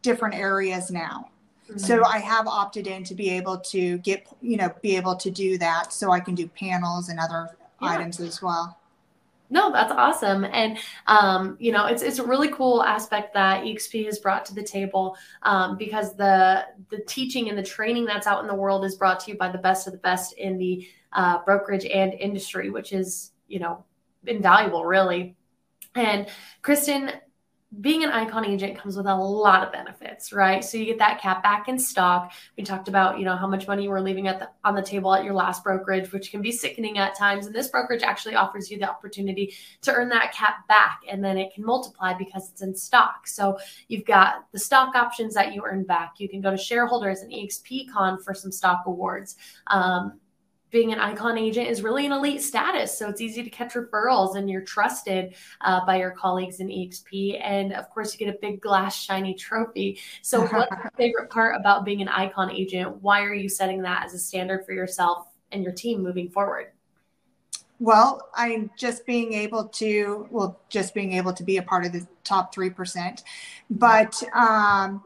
different 0.00 0.34
areas 0.34 0.90
now. 0.90 1.28
Mm-hmm. 1.68 1.78
So 1.78 2.04
I 2.04 2.18
have 2.18 2.46
opted 2.46 2.86
in 2.86 3.04
to 3.04 3.14
be 3.14 3.28
able 3.30 3.58
to 3.58 3.98
get, 3.98 4.26
you 4.40 4.56
know, 4.56 4.72
be 4.80 4.96
able 4.96 5.16
to 5.16 5.30
do 5.30 5.58
that 5.58 5.92
so 5.92 6.10
I 6.10 6.20
can 6.20 6.34
do 6.34 6.46
panels 6.48 7.10
and 7.10 7.20
other 7.20 7.56
yeah. 7.82 7.88
items 7.88 8.20
as 8.20 8.40
well. 8.40 8.78
No, 9.54 9.70
that's 9.70 9.92
awesome. 9.92 10.44
And 10.44 10.78
um, 11.06 11.56
you 11.60 11.70
know, 11.70 11.86
it's 11.86 12.02
it's 12.02 12.18
a 12.18 12.26
really 12.26 12.48
cool 12.48 12.82
aspect 12.82 13.32
that 13.34 13.62
EXP 13.62 14.04
has 14.06 14.18
brought 14.18 14.44
to 14.46 14.54
the 14.54 14.64
table 14.64 15.16
um, 15.44 15.78
because 15.78 16.16
the 16.16 16.66
the 16.90 16.98
teaching 17.06 17.48
and 17.48 17.56
the 17.56 17.62
training 17.62 18.04
that's 18.04 18.26
out 18.26 18.42
in 18.42 18.48
the 18.48 18.54
world 18.54 18.84
is 18.84 18.96
brought 18.96 19.20
to 19.20 19.30
you 19.30 19.38
by 19.38 19.48
the 19.48 19.58
best 19.58 19.86
of 19.86 19.92
the 19.92 20.00
best 20.00 20.32
in 20.32 20.58
the 20.58 20.88
uh, 21.12 21.38
brokerage 21.44 21.84
and 21.86 22.14
industry, 22.14 22.68
which 22.68 22.92
is, 22.92 23.30
you 23.46 23.60
know, 23.60 23.84
invaluable 24.26 24.84
really. 24.84 25.36
And 25.94 26.26
Kristen, 26.62 27.12
being 27.80 28.04
an 28.04 28.10
icon 28.10 28.44
agent 28.44 28.78
comes 28.78 28.96
with 28.96 29.06
a 29.06 29.14
lot 29.14 29.62
of 29.64 29.72
benefits, 29.72 30.32
right? 30.32 30.64
So 30.64 30.78
you 30.78 30.84
get 30.84 30.98
that 30.98 31.20
cap 31.20 31.42
back 31.42 31.68
in 31.68 31.78
stock. 31.78 32.32
We 32.56 32.64
talked 32.64 32.88
about, 32.88 33.18
you 33.18 33.24
know, 33.24 33.36
how 33.36 33.46
much 33.46 33.66
money 33.66 33.84
you 33.84 33.90
were 33.90 34.00
leaving 34.00 34.28
at 34.28 34.38
the, 34.38 34.48
on 34.64 34.74
the 34.74 34.82
table 34.82 35.14
at 35.14 35.24
your 35.24 35.34
last 35.34 35.64
brokerage, 35.64 36.12
which 36.12 36.30
can 36.30 36.42
be 36.42 36.52
sickening 36.52 36.98
at 36.98 37.16
times. 37.16 37.46
And 37.46 37.54
this 37.54 37.68
brokerage 37.68 38.02
actually 38.02 38.34
offers 38.34 38.70
you 38.70 38.78
the 38.78 38.88
opportunity 38.88 39.54
to 39.82 39.92
earn 39.92 40.08
that 40.10 40.32
cap 40.32 40.66
back, 40.68 41.00
and 41.08 41.24
then 41.24 41.38
it 41.38 41.54
can 41.54 41.64
multiply 41.64 42.14
because 42.14 42.50
it's 42.50 42.62
in 42.62 42.74
stock. 42.74 43.26
So 43.26 43.58
you've 43.88 44.04
got 44.04 44.46
the 44.52 44.58
stock 44.58 44.94
options 44.94 45.34
that 45.34 45.54
you 45.54 45.62
earn 45.64 45.84
back. 45.84 46.14
You 46.18 46.28
can 46.28 46.40
go 46.40 46.50
to 46.50 46.58
shareholders 46.58 47.20
and 47.20 47.32
EXP 47.32 47.90
Con 47.92 48.22
for 48.22 48.34
some 48.34 48.52
stock 48.52 48.82
awards. 48.86 49.36
Um, 49.68 50.20
being 50.74 50.92
an 50.92 50.98
icon 50.98 51.38
agent 51.38 51.68
is 51.68 51.82
really 51.82 52.04
an 52.04 52.10
elite 52.10 52.42
status. 52.42 52.98
So 52.98 53.08
it's 53.08 53.20
easy 53.20 53.44
to 53.44 53.48
catch 53.48 53.74
referrals 53.74 54.34
and 54.34 54.50
you're 54.50 54.60
trusted 54.60 55.36
uh, 55.60 55.86
by 55.86 55.98
your 55.98 56.10
colleagues 56.10 56.58
in 56.58 56.66
EXP. 56.66 57.40
And 57.40 57.72
of 57.72 57.88
course, 57.90 58.12
you 58.12 58.18
get 58.26 58.34
a 58.34 58.38
big 58.42 58.60
glass 58.60 59.00
shiny 59.00 59.34
trophy. 59.34 60.00
So, 60.22 60.40
what's 60.48 60.68
your 60.72 60.92
favorite 60.96 61.30
part 61.30 61.54
about 61.54 61.84
being 61.84 62.02
an 62.02 62.08
icon 62.08 62.50
agent? 62.50 63.00
Why 63.02 63.22
are 63.22 63.32
you 63.32 63.48
setting 63.48 63.82
that 63.82 64.04
as 64.04 64.14
a 64.14 64.18
standard 64.18 64.66
for 64.66 64.72
yourself 64.72 65.28
and 65.52 65.62
your 65.62 65.72
team 65.72 66.02
moving 66.02 66.28
forward? 66.28 66.72
Well, 67.78 68.28
I'm 68.34 68.68
just 68.76 69.06
being 69.06 69.32
able 69.32 69.68
to, 69.68 70.26
well, 70.32 70.58
just 70.70 70.92
being 70.92 71.12
able 71.12 71.34
to 71.34 71.44
be 71.44 71.58
a 71.58 71.62
part 71.62 71.86
of 71.86 71.92
the 71.92 72.04
top 72.24 72.52
3%. 72.52 73.22
But, 73.70 74.20
um, 74.34 75.04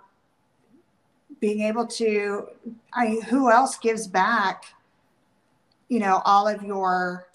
being 1.40 1.60
able 1.60 1.86
to, 1.86 2.48
I, 2.94 3.18
who 3.28 3.50
else 3.50 3.76
gives 3.76 4.08
back 4.08 4.64
you 5.88 5.98
know, 5.98 6.22
all 6.24 6.46
of 6.46 6.62
your 6.62 7.28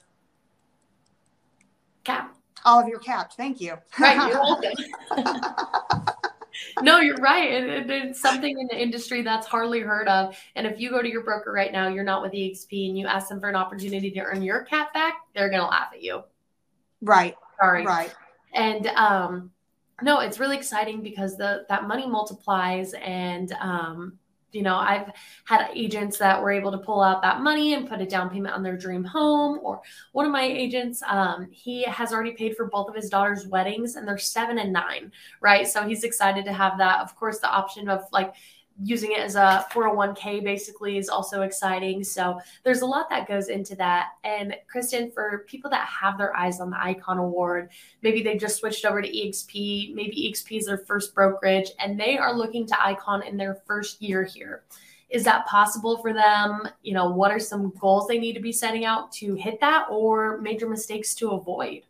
cap. 2.03 2.35
All 2.65 2.79
of 2.79 2.87
your 2.87 2.99
caps. 2.99 3.35
Thank 3.35 3.59
you. 3.59 3.75
Right. 3.99 4.15
You're 4.29 4.39
welcome. 4.41 4.71
no, 6.81 6.99
you're 6.99 7.17
right. 7.17 7.51
It, 7.51 7.89
it's 7.89 8.21
something 8.21 8.57
in 8.57 8.67
the 8.67 8.81
industry 8.81 9.21
that's 9.21 9.47
hardly 9.47 9.81
heard 9.81 10.07
of. 10.07 10.37
And 10.55 10.65
if 10.65 10.79
you 10.79 10.89
go 10.89 11.01
to 11.01 11.09
your 11.09 11.23
broker 11.23 11.51
right 11.51 11.71
now, 11.71 11.87
you're 11.87 12.03
not 12.03 12.21
with 12.21 12.31
EXP, 12.31 12.89
and 12.89 12.97
you 12.97 13.07
ask 13.07 13.27
them 13.27 13.39
for 13.39 13.49
an 13.49 13.55
opportunity 13.55 14.11
to 14.11 14.19
earn 14.21 14.41
your 14.41 14.63
cap 14.63 14.93
back, 14.93 15.15
they're 15.35 15.49
going 15.49 15.61
to 15.61 15.67
laugh 15.67 15.89
at 15.93 16.01
you. 16.01 16.23
Right. 17.01 17.35
Sorry. 17.59 17.85
Right. 17.85 18.13
And 18.53 18.87
um, 18.87 19.51
no, 20.01 20.19
it's 20.19 20.39
really 20.39 20.57
exciting 20.57 21.01
because 21.01 21.37
the 21.37 21.65
that 21.69 21.87
money 21.87 22.07
multiplies, 22.07 22.93
and 22.93 23.51
um, 23.59 24.17
you 24.53 24.61
know, 24.61 24.75
I've 24.75 25.11
had 25.45 25.69
agents 25.73 26.17
that 26.19 26.41
were 26.41 26.51
able 26.51 26.71
to 26.71 26.77
pull 26.77 27.01
out 27.01 27.21
that 27.21 27.41
money 27.41 27.73
and 27.73 27.89
put 27.89 28.01
a 28.01 28.05
down 28.05 28.29
payment 28.29 28.55
on 28.55 28.63
their 28.63 28.77
dream 28.77 29.03
home. 29.03 29.59
Or 29.63 29.81
one 30.11 30.25
of 30.25 30.31
my 30.31 30.43
agents, 30.43 31.01
um, 31.07 31.47
he 31.51 31.83
has 31.83 32.13
already 32.13 32.31
paid 32.31 32.55
for 32.55 32.65
both 32.65 32.89
of 32.89 32.95
his 32.95 33.09
daughter's 33.09 33.47
weddings 33.47 33.95
and 33.95 34.07
they're 34.07 34.17
seven 34.17 34.59
and 34.59 34.71
nine, 34.71 35.11
right? 35.41 35.67
So 35.67 35.87
he's 35.87 36.03
excited 36.03 36.45
to 36.45 36.53
have 36.53 36.77
that. 36.77 37.01
Of 37.01 37.15
course, 37.15 37.39
the 37.39 37.49
option 37.49 37.89
of 37.89 38.05
like 38.11 38.33
using 38.81 39.11
it 39.11 39.19
as 39.19 39.35
a 39.35 39.65
401k 39.71 40.43
basically 40.43 40.97
is 40.97 41.09
also 41.09 41.41
exciting. 41.41 42.03
So 42.03 42.39
there's 42.63 42.81
a 42.81 42.85
lot 42.85 43.09
that 43.09 43.27
goes 43.27 43.49
into 43.49 43.75
that. 43.75 44.09
And 44.23 44.55
Kristen, 44.67 45.11
for 45.11 45.45
people 45.47 45.69
that 45.71 45.87
have 45.87 46.17
their 46.17 46.35
eyes 46.35 46.59
on 46.59 46.69
the 46.69 46.83
Icon 46.83 47.19
Award, 47.19 47.69
maybe 48.01 48.23
they 48.23 48.37
just 48.37 48.57
switched 48.57 48.85
over 48.85 49.01
to 49.01 49.07
EXP, 49.07 49.93
maybe 49.93 50.31
EXP 50.31 50.59
is 50.59 50.65
their 50.65 50.77
first 50.77 51.13
brokerage, 51.13 51.71
and 51.79 51.99
they 51.99 52.17
are 52.17 52.33
looking 52.35 52.65
to 52.67 52.83
Icon 52.83 53.23
in 53.23 53.37
their 53.37 53.55
first 53.67 54.01
year 54.01 54.23
here. 54.23 54.63
Is 55.09 55.23
that 55.25 55.45
possible 55.45 55.97
for 55.97 56.11
them? 56.11 56.67
You 56.81 56.95
know, 56.95 57.11
what 57.11 57.31
are 57.31 57.39
some 57.39 57.71
goals 57.79 58.07
they 58.07 58.17
need 58.17 58.33
to 58.33 58.39
be 58.39 58.51
setting 58.51 58.85
out 58.85 59.11
to 59.13 59.35
hit 59.35 59.59
that 59.59 59.85
or 59.91 60.39
major 60.41 60.67
mistakes 60.67 61.13
to 61.15 61.31
avoid? 61.31 61.83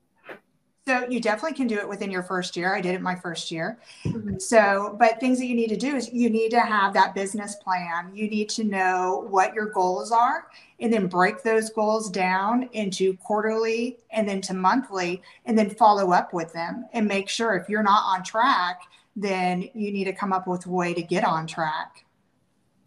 So 0.86 1.08
you 1.08 1.22
definitely 1.22 1.56
can 1.56 1.68
do 1.68 1.78
it 1.78 1.88
within 1.88 2.12
your 2.12 2.24
first 2.24 2.58
year. 2.58 2.76
I 2.76 2.82
did 2.82 2.94
it 2.94 3.02
my 3.02 3.16
first 3.16 3.52
year. 3.52 3.80
Mm-hmm. 4.04 4.38
So, 4.40 4.98
but 5.00 5.18
things 5.18 5.40
that 5.40 5.46
you 5.46 5.56
need 5.56 5.70
to 5.70 5.78
do 5.78 5.96
is 5.96 6.12
you 6.12 6.30
need 6.30 6.50
to 6.50 6.60
have 6.60 6.94
that 6.94 7.16
business 7.16 7.56
plan. 7.56 8.12
You 8.14 8.30
need 8.30 8.50
to 8.50 8.66
know 8.66 9.26
what 9.30 9.54
your 9.54 9.68
goals 9.68 10.12
are 10.12 10.48
and 10.82 10.92
then 10.92 11.08
break 11.08 11.42
those 11.42 11.70
goals 11.70 12.10
down 12.10 12.70
into 12.74 13.16
quarterly 13.18 13.98
and 14.12 14.28
then 14.28 14.42
to 14.42 14.54
monthly 14.54 15.22
and 15.46 15.58
then 15.58 15.70
follow 15.70 16.12
up 16.12 16.34
with 16.34 16.52
them 16.52 16.86
and 16.92 17.08
make 17.08 17.30
sure 17.30 17.56
if 17.56 17.70
you're 17.70 17.82
not 17.82 18.04
on 18.04 18.22
track, 18.22 18.82
then 19.16 19.62
you 19.74 19.90
need 19.90 20.06
to 20.06 20.14
come 20.14 20.34
up 20.34 20.48
with 20.48 20.66
a 20.66 20.70
way 20.70 20.94
to 20.94 21.02
get 21.02 21.24
on 21.24 21.48
track. 21.48 22.03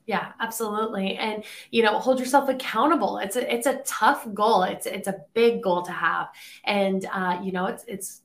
Yeah, 0.07 0.33
absolutely. 0.41 1.17
And 1.17 1.45
you 1.71 1.83
know, 1.83 1.99
hold 1.99 2.21
yourself 2.21 2.49
accountable. 2.49 3.19
It's 3.19 3.35
a 3.35 3.53
it's 3.53 3.67
a 3.67 3.79
tough 3.85 4.27
goal. 4.33 4.63
It's 4.63 4.87
it's 4.87 5.09
a 5.09 5.17
big 5.35 5.63
goal 5.63 5.83
to 5.83 5.91
have. 5.93 6.29
And 6.65 7.05
uh, 7.13 7.41
you 7.43 7.51
know, 7.51 7.67
it's 7.67 7.85
it's 7.89 8.23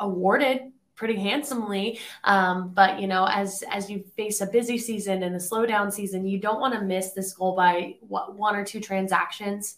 awarded 0.00 0.72
pretty 0.96 1.16
handsomely. 1.16 2.00
Um, 2.24 2.70
but 2.74 3.00
you 3.00 3.06
know, 3.06 3.26
as 3.30 3.62
as 3.70 3.88
you 3.88 4.04
face 4.16 4.40
a 4.40 4.46
busy 4.46 4.78
season 4.78 5.22
and 5.22 5.36
a 5.36 5.38
slowdown 5.38 5.92
season, 5.92 6.26
you 6.26 6.38
don't 6.40 6.60
want 6.60 6.74
to 6.74 6.80
miss 6.80 7.12
this 7.12 7.32
goal 7.34 7.54
by 7.54 7.96
what 8.00 8.34
one 8.34 8.56
or 8.56 8.64
two 8.64 8.80
transactions. 8.80 9.76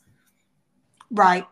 Right. 1.11 1.47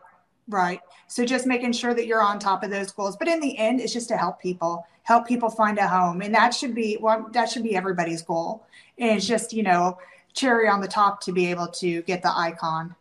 Right. 0.47 0.81
So 1.07 1.25
just 1.25 1.47
making 1.47 1.71
sure 1.73 1.93
that 1.93 2.05
you're 2.05 2.21
on 2.21 2.37
top 2.37 2.63
of 2.63 2.69
those 2.69 2.91
goals. 2.91 3.15
But 3.15 3.27
in 3.27 3.39
the 3.39 3.57
end, 3.57 3.79
it's 3.79 3.93
just 3.93 4.09
to 4.09 4.17
help 4.17 4.41
people, 4.41 4.85
help 5.03 5.27
people 5.27 5.49
find 5.49 5.77
a 5.77 5.87
home. 5.87 6.21
And 6.21 6.33
that 6.35 6.53
should 6.53 6.75
be 6.75 6.97
well, 6.99 7.27
that 7.31 7.49
should 7.49 7.63
be 7.63 7.75
everybody's 7.75 8.21
goal. 8.21 8.65
And 8.97 9.17
it's 9.17 9.25
just, 9.25 9.53
you 9.53 9.63
know, 9.63 9.97
cherry 10.33 10.67
on 10.67 10.81
the 10.81 10.87
top 10.87 11.21
to 11.21 11.31
be 11.31 11.49
able 11.49 11.67
to 11.67 12.01
get 12.03 12.21
the 12.21 12.37
icon. 12.37 12.95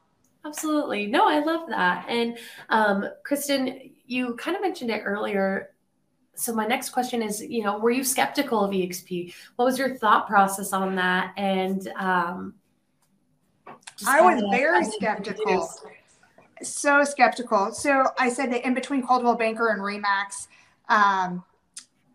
Absolutely. 0.44 1.06
No, 1.06 1.28
I 1.28 1.40
love 1.40 1.68
that. 1.68 2.06
And 2.08 2.38
um, 2.68 3.06
Kristen, 3.24 3.90
you 4.06 4.34
kind 4.36 4.56
of 4.56 4.62
mentioned 4.62 4.90
it 4.90 5.02
earlier. 5.04 5.70
So 6.34 6.52
my 6.52 6.66
next 6.66 6.90
question 6.90 7.22
is, 7.22 7.40
you 7.40 7.62
know, 7.62 7.78
were 7.78 7.90
you 7.90 8.04
skeptical 8.04 8.64
of 8.64 8.70
EXP? 8.72 9.34
What 9.56 9.64
was 9.64 9.78
your 9.78 9.96
thought 9.96 10.26
process 10.26 10.72
on 10.72 10.96
that? 10.96 11.32
And 11.36 11.86
um, 11.96 12.54
I 14.06 14.20
was 14.20 14.42
very 14.50 14.84
skeptical 14.84 15.70
so 16.64 17.04
skeptical. 17.04 17.72
So 17.72 18.06
I 18.18 18.28
said 18.28 18.52
that 18.52 18.66
in 18.66 18.74
between 18.74 19.06
Coldwell 19.06 19.36
Banker 19.36 19.68
and 19.68 19.80
Remax, 19.80 20.48
um, 20.88 21.44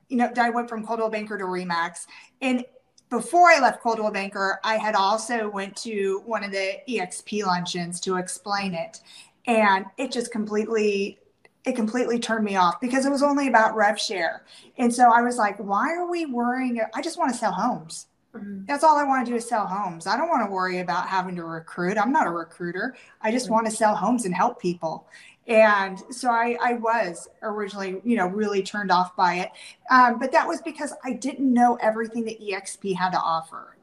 you 0.09 0.17
know, 0.17 0.31
I 0.37 0.49
went 0.49 0.69
from 0.69 0.85
Coldwell 0.85 1.09
Banker 1.09 1.37
to 1.37 1.43
Remax, 1.43 2.07
and 2.41 2.63
before 3.09 3.49
I 3.49 3.59
left 3.59 3.81
Coldwell 3.81 4.11
Banker, 4.11 4.59
I 4.63 4.77
had 4.77 4.95
also 4.95 5.49
went 5.49 5.75
to 5.77 6.21
one 6.25 6.43
of 6.43 6.51
the 6.51 6.77
EXP 6.89 7.45
luncheons 7.45 7.99
to 8.01 8.17
explain 8.17 8.73
it, 8.73 8.99
and 9.45 9.85
it 9.97 10.11
just 10.11 10.31
completely 10.31 11.19
it 11.65 11.75
completely 11.75 12.17
turned 12.17 12.45
me 12.45 12.55
off 12.55 12.79
because 12.79 13.05
it 13.05 13.09
was 13.09 13.21
only 13.21 13.49
about 13.49 13.75
rev 13.75 13.99
share. 13.99 14.45
And 14.77 14.93
so 14.93 15.11
I 15.11 15.21
was 15.21 15.35
like, 15.35 15.57
why 15.57 15.93
are 15.93 16.09
we 16.09 16.25
worrying? 16.25 16.79
I 16.93 17.01
just 17.01 17.17
want 17.17 17.31
to 17.33 17.37
sell 17.37 17.51
homes. 17.51 18.07
Mm-hmm. 18.35 18.65
That's 18.65 18.83
all 18.83 18.97
I 18.97 19.03
want 19.03 19.25
to 19.25 19.31
do 19.31 19.35
is 19.35 19.47
sell 19.47 19.65
homes. 19.65 20.07
I 20.07 20.17
don't 20.17 20.29
want 20.29 20.45
to 20.45 20.51
worry 20.51 20.79
about 20.79 21.07
having 21.07 21.35
to 21.37 21.43
recruit. 21.43 21.97
I'm 21.97 22.11
not 22.11 22.27
a 22.27 22.31
recruiter. 22.31 22.95
I 23.21 23.31
just 23.31 23.45
mm-hmm. 23.45 23.55
want 23.55 23.65
to 23.67 23.71
sell 23.71 23.95
homes 23.95 24.25
and 24.25 24.33
help 24.33 24.61
people. 24.61 25.07
And 25.47 25.97
so 26.11 26.29
I, 26.29 26.57
I 26.61 26.73
was 26.73 27.29
originally, 27.41 28.01
you 28.03 28.17
know, 28.17 28.27
really 28.27 28.61
turned 28.61 28.91
off 28.91 29.15
by 29.15 29.35
it. 29.35 29.51
Um, 29.89 30.19
but 30.19 30.31
that 30.33 30.45
was 30.47 30.61
because 30.61 30.93
I 31.05 31.13
didn't 31.13 31.51
know 31.51 31.77
everything 31.81 32.25
that 32.25 32.41
EXP 32.41 32.95
had 32.95 33.11
to 33.11 33.19
offer. 33.19 33.77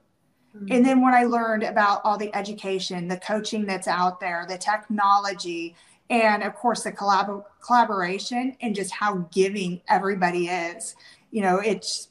Mm-hmm. 0.55 0.67
And 0.71 0.85
then 0.85 1.01
when 1.01 1.15
I 1.15 1.25
learned 1.25 1.63
about 1.63 2.03
all 2.05 2.19
the 2.19 2.35
education, 2.37 3.09
the 3.09 3.17
coaching 3.17 3.65
that's 3.65 3.89
out 3.89 4.21
there, 4.21 4.45
the 4.47 4.59
technology, 4.59 5.75
and 6.11 6.43
of 6.43 6.55
course 6.55 6.83
the 6.83 6.93
collab- 6.93 7.45
collaboration 7.65 8.57
and 8.61 8.75
just 8.75 8.93
how 8.93 9.27
giving 9.33 9.81
everybody 9.89 10.49
is 10.49 10.95
you 11.31 11.43
know 11.43 11.59
it's 11.59 12.09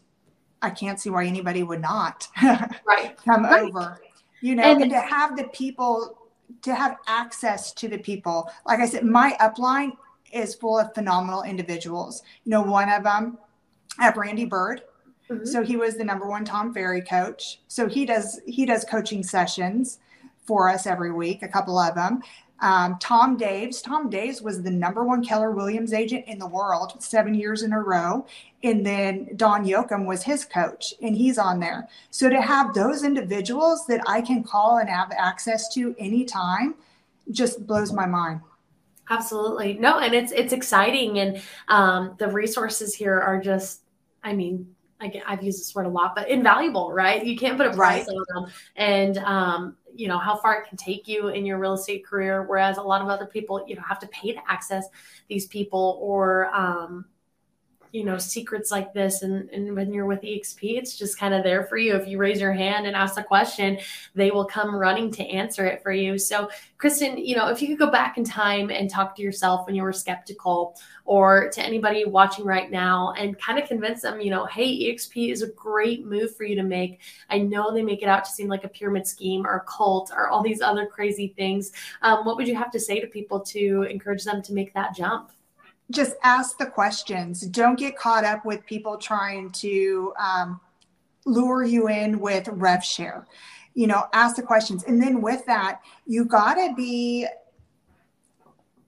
i 0.63 0.69
can't 0.69 0.99
see 0.99 1.09
why 1.09 1.25
anybody 1.25 1.63
would 1.63 1.81
not 1.81 2.27
right. 2.43 3.15
come 3.23 3.43
right. 3.43 3.63
over. 3.63 4.01
You 4.41 4.55
know 4.55 4.63
and, 4.63 4.81
and 4.81 4.91
to 4.91 4.99
have 4.99 5.37
the 5.37 5.45
people 5.45 6.17
to 6.61 6.75
have 6.75 6.97
access 7.07 7.71
to 7.73 7.87
the 7.87 7.97
people. 7.97 8.49
Like 8.65 8.79
i 8.79 8.87
said 8.87 9.05
my 9.05 9.37
upline 9.39 9.91
is 10.31 10.55
full 10.55 10.79
of 10.79 10.93
phenomenal 10.95 11.43
individuals. 11.43 12.23
You 12.43 12.51
know 12.51 12.61
one 12.61 12.89
of 12.89 13.03
them 13.03 13.37
at 13.99 14.17
Randy 14.17 14.45
Bird. 14.45 14.81
Mm-hmm. 15.29 15.45
so 15.45 15.63
he 15.63 15.77
was 15.77 15.95
the 15.95 16.03
number 16.03 16.27
one 16.27 16.43
tom 16.43 16.73
ferry 16.73 17.01
coach. 17.01 17.61
So 17.67 17.87
he 17.87 18.05
does 18.05 18.41
he 18.45 18.65
does 18.65 18.83
coaching 18.83 19.23
sessions 19.23 19.99
for 20.45 20.69
us 20.69 20.85
every 20.85 21.11
week 21.11 21.41
a 21.41 21.47
couple 21.47 21.79
of 21.79 21.95
them 21.95 22.21
um, 22.63 22.97
Tom 22.99 23.37
Daves. 23.37 23.83
Tom 23.83 24.09
Daves 24.09 24.41
was 24.41 24.63
the 24.63 24.71
number 24.71 25.03
one 25.03 25.23
Keller 25.23 25.51
Williams 25.51 25.91
agent 25.91 26.25
in 26.27 26.39
the 26.39 26.47
world 26.47 27.03
seven 27.03 27.35
years 27.35 27.61
in 27.61 27.73
a 27.73 27.79
row. 27.79 28.25
And 28.63 28.85
then 28.85 29.29
Don 29.35 29.65
Yoakum 29.65 30.05
was 30.05 30.23
his 30.23 30.45
coach, 30.45 30.93
and 31.01 31.13
he's 31.15 31.37
on 31.37 31.59
there. 31.59 31.89
So 32.09 32.29
to 32.29 32.41
have 32.41 32.73
those 32.73 33.03
individuals 33.03 33.85
that 33.87 34.01
I 34.07 34.21
can 34.21 34.43
call 34.43 34.77
and 34.77 34.89
have 34.89 35.11
access 35.11 35.71
to 35.73 35.93
anytime 35.99 36.75
just 37.31 37.67
blows 37.67 37.91
my 37.91 38.05
mind. 38.05 38.39
Absolutely. 39.09 39.73
No, 39.73 39.99
and 39.99 40.13
it's 40.13 40.31
it's 40.31 40.53
exciting 40.53 41.19
and 41.19 41.41
um, 41.67 42.15
the 42.17 42.29
resources 42.29 42.95
here 42.95 43.19
are 43.19 43.39
just 43.41 43.81
I 44.23 44.33
mean, 44.33 44.73
I 45.01 45.21
I've 45.27 45.43
used 45.43 45.59
this 45.59 45.75
word 45.75 45.85
a 45.85 45.89
lot, 45.89 46.15
but 46.15 46.29
invaluable, 46.29 46.93
right? 46.93 47.25
You 47.25 47.37
can't 47.37 47.57
put 47.57 47.67
a 47.67 47.73
price 47.73 48.07
right. 48.07 48.15
on 48.15 48.43
them. 48.43 48.53
And 48.77 49.17
um, 49.17 49.77
you 49.95 50.07
know 50.07 50.17
how 50.17 50.35
far 50.35 50.61
it 50.61 50.67
can 50.67 50.77
take 50.77 51.07
you 51.07 51.29
in 51.29 51.45
your 51.45 51.57
real 51.57 51.73
estate 51.73 52.05
career 52.05 52.43
whereas 52.43 52.77
a 52.77 52.81
lot 52.81 53.01
of 53.01 53.09
other 53.09 53.25
people 53.25 53.63
you 53.67 53.75
know 53.75 53.81
have 53.81 53.99
to 53.99 54.07
pay 54.07 54.31
to 54.31 54.39
access 54.47 54.87
these 55.27 55.45
people 55.47 55.99
or 56.01 56.47
um, 56.53 57.05
you 57.93 58.03
know 58.03 58.17
secrets 58.17 58.71
like 58.71 58.91
this 58.91 59.21
and, 59.21 59.49
and 59.51 59.75
when 59.75 59.93
you're 59.93 60.07
with 60.07 60.21
exp 60.23 60.57
it's 60.61 60.97
just 60.97 61.17
kind 61.17 61.33
of 61.33 61.43
there 61.43 61.63
for 61.65 61.77
you. 61.77 61.95
If 61.95 62.07
you 62.07 62.17
raise 62.17 62.41
your 62.41 62.51
hand 62.51 62.87
and 62.87 62.95
ask 62.95 63.17
a 63.17 63.23
question 63.23 63.77
they 64.15 64.31
will 64.31 64.45
come 64.45 64.75
running 64.75 65.11
to 65.11 65.23
answer 65.23 65.65
it 65.65 65.81
for 65.81 65.91
you. 65.91 66.17
So 66.17 66.49
kristen 66.77 67.17
you 67.17 67.35
know 67.35 67.47
if 67.47 67.61
you 67.61 67.67
could 67.69 67.79
go 67.79 67.91
back 67.91 68.17
in 68.17 68.23
time 68.23 68.69
and 68.71 68.89
talk 68.89 69.15
to 69.15 69.21
yourself 69.21 69.65
when 69.67 69.75
you 69.75 69.83
were 69.83 69.93
skeptical 69.93 70.75
or 71.05 71.49
to 71.51 71.61
anybody 71.61 72.03
watching 72.05 72.45
right 72.45 72.71
now 72.71 73.13
and 73.17 73.39
kind 73.39 73.59
of 73.59 73.67
convince 73.67 74.01
them 74.01 74.19
you 74.19 74.31
know 74.31 74.45
hey 74.47 74.91
exp 74.91 75.31
is 75.31 75.43
a 75.43 75.51
great 75.51 76.05
move 76.05 76.35
for 76.35 76.43
you 76.43 76.55
to 76.55 76.63
make. 76.63 76.99
I 77.29 77.37
know 77.37 77.71
they 77.71 77.83
make 77.83 78.01
it 78.01 78.07
out 78.07 78.25
to 78.25 78.31
seem 78.31 78.47
like 78.47 78.63
a 78.63 78.69
pyramid 78.69 79.05
scheme 79.05 79.45
or 79.45 79.57
a 79.57 79.61
cult 79.61 80.11
or 80.11 80.29
all 80.29 80.41
these 80.41 80.61
other 80.61 80.87
crazy 80.87 81.33
things. 81.37 81.71
Um, 82.01 82.25
what 82.25 82.37
would 82.37 82.47
you 82.47 82.55
have 82.55 82.71
to 82.71 82.79
say 82.79 82.99
to 82.99 83.07
people 83.07 83.39
to 83.41 83.83
encourage 83.83 84.23
them 84.23 84.41
to 84.41 84.53
make 84.53 84.73
that 84.73 84.95
jump 84.95 85.31
just 85.93 86.15
ask 86.23 86.57
the 86.57 86.65
questions. 86.65 87.41
Don't 87.41 87.77
get 87.77 87.97
caught 87.97 88.23
up 88.23 88.45
with 88.45 88.65
people 88.65 88.97
trying 88.97 89.51
to 89.51 90.13
um, 90.19 90.59
lure 91.25 91.63
you 91.63 91.87
in 91.87 92.19
with 92.19 92.47
rev 92.47 92.83
share. 92.83 93.27
You 93.73 93.87
know, 93.87 94.05
ask 94.13 94.35
the 94.35 94.43
questions. 94.43 94.83
And 94.83 95.01
then 95.01 95.21
with 95.21 95.45
that, 95.45 95.81
you 96.05 96.25
got 96.25 96.55
to 96.55 96.73
be 96.75 97.27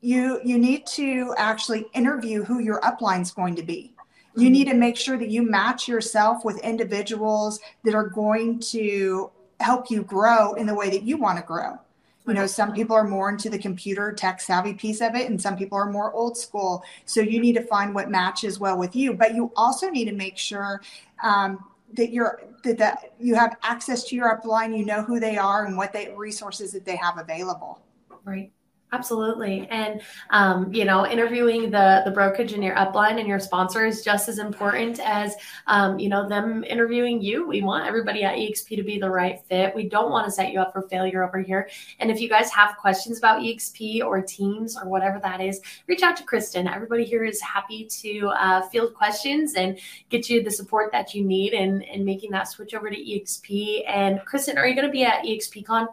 you 0.01 0.39
you 0.43 0.59
need 0.59 0.85
to 0.85 1.33
actually 1.37 1.87
interview 1.93 2.43
who 2.43 2.59
your 2.59 2.79
upline 2.81 3.21
is 3.21 3.31
going 3.31 3.55
to 3.55 3.63
be. 3.63 3.93
You 4.37 4.49
need 4.49 4.67
to 4.67 4.75
make 4.75 4.97
sure 4.97 5.17
that 5.17 5.29
you 5.29 5.49
match 5.49 5.87
yourself 5.87 6.43
with 6.43 6.59
individuals 6.59 7.59
that 7.85 7.95
are 7.95 8.09
going 8.09 8.59
to 8.71 9.31
help 9.61 9.89
you 9.89 10.03
grow 10.03 10.53
in 10.55 10.67
the 10.67 10.75
way 10.75 10.89
that 10.89 11.03
you 11.03 11.17
want 11.17 11.39
to 11.39 11.43
grow 11.43 11.79
you 12.27 12.33
know 12.33 12.47
some 12.47 12.73
people 12.73 12.95
are 12.95 13.07
more 13.07 13.29
into 13.29 13.49
the 13.49 13.57
computer 13.57 14.11
tech 14.11 14.41
savvy 14.41 14.73
piece 14.73 15.01
of 15.01 15.15
it 15.15 15.29
and 15.29 15.41
some 15.41 15.55
people 15.55 15.77
are 15.77 15.89
more 15.89 16.11
old 16.13 16.37
school. 16.37 16.83
So 17.05 17.21
you 17.21 17.39
need 17.39 17.53
to 17.53 17.63
find 17.63 17.93
what 17.93 18.09
matches 18.09 18.59
well 18.59 18.77
with 18.77 18.95
you. 18.95 19.13
But 19.13 19.35
you 19.35 19.51
also 19.55 19.89
need 19.89 20.05
to 20.05 20.13
make 20.13 20.37
sure 20.37 20.81
um, 21.23 21.63
that 21.93 22.11
you're 22.11 22.41
that, 22.63 22.77
that 22.77 23.13
you 23.19 23.35
have 23.35 23.57
access 23.63 24.03
to 24.05 24.15
your 24.15 24.35
upline 24.35 24.77
you 24.77 24.85
know 24.85 25.03
who 25.03 25.19
they 25.19 25.37
are 25.37 25.65
and 25.65 25.77
what 25.77 25.93
they 25.93 26.13
resources 26.15 26.71
that 26.73 26.85
they 26.85 26.95
have 26.95 27.17
available. 27.17 27.79
Right 28.23 28.51
Absolutely. 28.93 29.67
And, 29.71 30.01
um, 30.29 30.71
you 30.73 30.85
know, 30.85 31.05
interviewing 31.05 31.69
the, 31.69 32.01
the 32.05 32.11
brokerage 32.11 32.53
and 32.53 32.63
your 32.63 32.75
upline 32.75 33.19
and 33.19 33.27
your 33.27 33.39
sponsor 33.39 33.85
is 33.85 34.03
just 34.03 34.29
as 34.29 34.39
important 34.39 34.99
as, 35.03 35.35
um, 35.67 35.99
you 35.99 36.07
know, 36.07 36.29
them 36.29 36.63
interviewing 36.63 37.21
you. 37.21 37.45
We 37.45 37.61
want 37.61 37.85
everybody 37.85 38.23
at 38.23 38.35
EXP 38.37 38.77
to 38.77 38.83
be 38.83 38.97
the 38.97 39.09
right 39.09 39.41
fit. 39.49 39.75
We 39.75 39.89
don't 39.89 40.11
want 40.11 40.25
to 40.27 40.31
set 40.31 40.53
you 40.53 40.61
up 40.61 40.71
for 40.71 40.83
failure 40.83 41.27
over 41.27 41.41
here. 41.41 41.69
And 41.99 42.09
if 42.09 42.21
you 42.21 42.29
guys 42.29 42.51
have 42.51 42.77
questions 42.77 43.17
about 43.17 43.41
EXP 43.41 44.01
or 44.01 44.21
teams 44.21 44.77
or 44.77 44.87
whatever 44.87 45.19
that 45.19 45.41
is, 45.41 45.59
reach 45.87 46.03
out 46.03 46.15
to 46.17 46.23
Kristen. 46.23 46.67
Everybody 46.67 47.03
here 47.03 47.25
is 47.25 47.41
happy 47.41 47.85
to 47.85 48.27
uh, 48.29 48.61
field 48.69 48.93
questions 48.93 49.55
and 49.55 49.77
get 50.09 50.29
you 50.29 50.41
the 50.41 50.51
support 50.51 50.91
that 50.93 51.13
you 51.13 51.25
need 51.25 51.53
and, 51.53 51.83
and 51.83 52.05
making 52.05 52.31
that 52.31 52.47
switch 52.47 52.73
over 52.73 52.89
to 52.89 52.95
EXP. 52.95 53.83
And 53.87 54.21
Kristen, 54.25 54.57
are 54.57 54.67
you 54.67 54.75
going 54.75 54.87
to 54.87 54.91
be 54.91 55.03
at 55.03 55.23
EXPCon? 55.25 55.87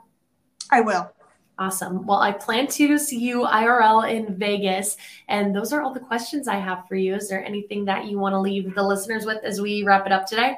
I 0.70 0.82
will. 0.82 1.10
Awesome. 1.58 2.06
Well, 2.06 2.20
I 2.20 2.32
plan 2.32 2.66
to 2.68 2.98
see 2.98 3.18
you 3.18 3.42
IRL 3.42 4.10
in 4.10 4.36
Vegas. 4.36 4.96
And 5.28 5.54
those 5.54 5.72
are 5.72 5.82
all 5.82 5.92
the 5.92 6.00
questions 6.00 6.48
I 6.48 6.56
have 6.56 6.88
for 6.88 6.96
you. 6.96 7.14
Is 7.14 7.28
there 7.28 7.44
anything 7.44 7.84
that 7.84 8.06
you 8.06 8.18
want 8.18 8.32
to 8.32 8.40
leave 8.40 8.74
the 8.74 8.82
listeners 8.82 9.26
with 9.26 9.44
as 9.44 9.60
we 9.60 9.82
wrap 9.82 10.06
it 10.06 10.12
up 10.12 10.26
today? 10.26 10.56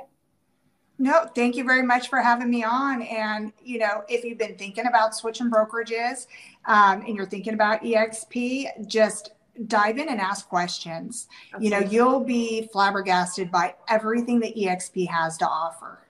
No, 0.98 1.26
thank 1.34 1.56
you 1.56 1.64
very 1.64 1.82
much 1.82 2.08
for 2.08 2.20
having 2.20 2.48
me 2.48 2.62
on. 2.62 3.02
And, 3.02 3.52
you 3.62 3.78
know, 3.78 4.04
if 4.08 4.24
you've 4.24 4.38
been 4.38 4.56
thinking 4.56 4.86
about 4.86 5.14
switching 5.14 5.50
brokerages 5.50 6.28
um, 6.66 7.02
and 7.02 7.16
you're 7.16 7.26
thinking 7.26 7.54
about 7.54 7.82
EXP, 7.82 8.86
just 8.86 9.32
dive 9.66 9.98
in 9.98 10.08
and 10.08 10.20
ask 10.20 10.48
questions. 10.48 11.26
Absolutely. 11.52 11.64
You 11.64 11.70
know, 11.70 11.90
you'll 11.90 12.20
be 12.20 12.68
flabbergasted 12.72 13.50
by 13.50 13.74
everything 13.88 14.38
that 14.40 14.56
EXP 14.56 15.08
has 15.08 15.36
to 15.38 15.46
offer. 15.46 16.03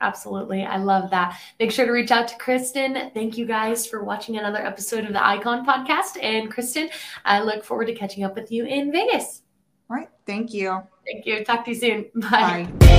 Absolutely. 0.00 0.64
I 0.64 0.76
love 0.78 1.10
that. 1.10 1.38
Make 1.58 1.72
sure 1.72 1.84
to 1.86 1.92
reach 1.92 2.10
out 2.10 2.28
to 2.28 2.36
Kristen. 2.36 3.10
Thank 3.14 3.36
you 3.36 3.46
guys 3.46 3.86
for 3.86 4.04
watching 4.04 4.36
another 4.38 4.64
episode 4.64 5.04
of 5.04 5.12
the 5.12 5.24
Icon 5.24 5.66
podcast. 5.66 6.22
And 6.22 6.50
Kristen, 6.50 6.88
I 7.24 7.40
look 7.40 7.64
forward 7.64 7.86
to 7.86 7.94
catching 7.94 8.24
up 8.24 8.34
with 8.34 8.52
you 8.52 8.64
in 8.64 8.92
Vegas. 8.92 9.42
All 9.90 9.96
right. 9.96 10.08
Thank 10.26 10.54
you. 10.54 10.80
Thank 11.04 11.26
you. 11.26 11.44
Talk 11.44 11.64
to 11.64 11.72
you 11.72 11.76
soon. 11.76 12.06
Bye. 12.14 12.68
Bye. 12.78 12.98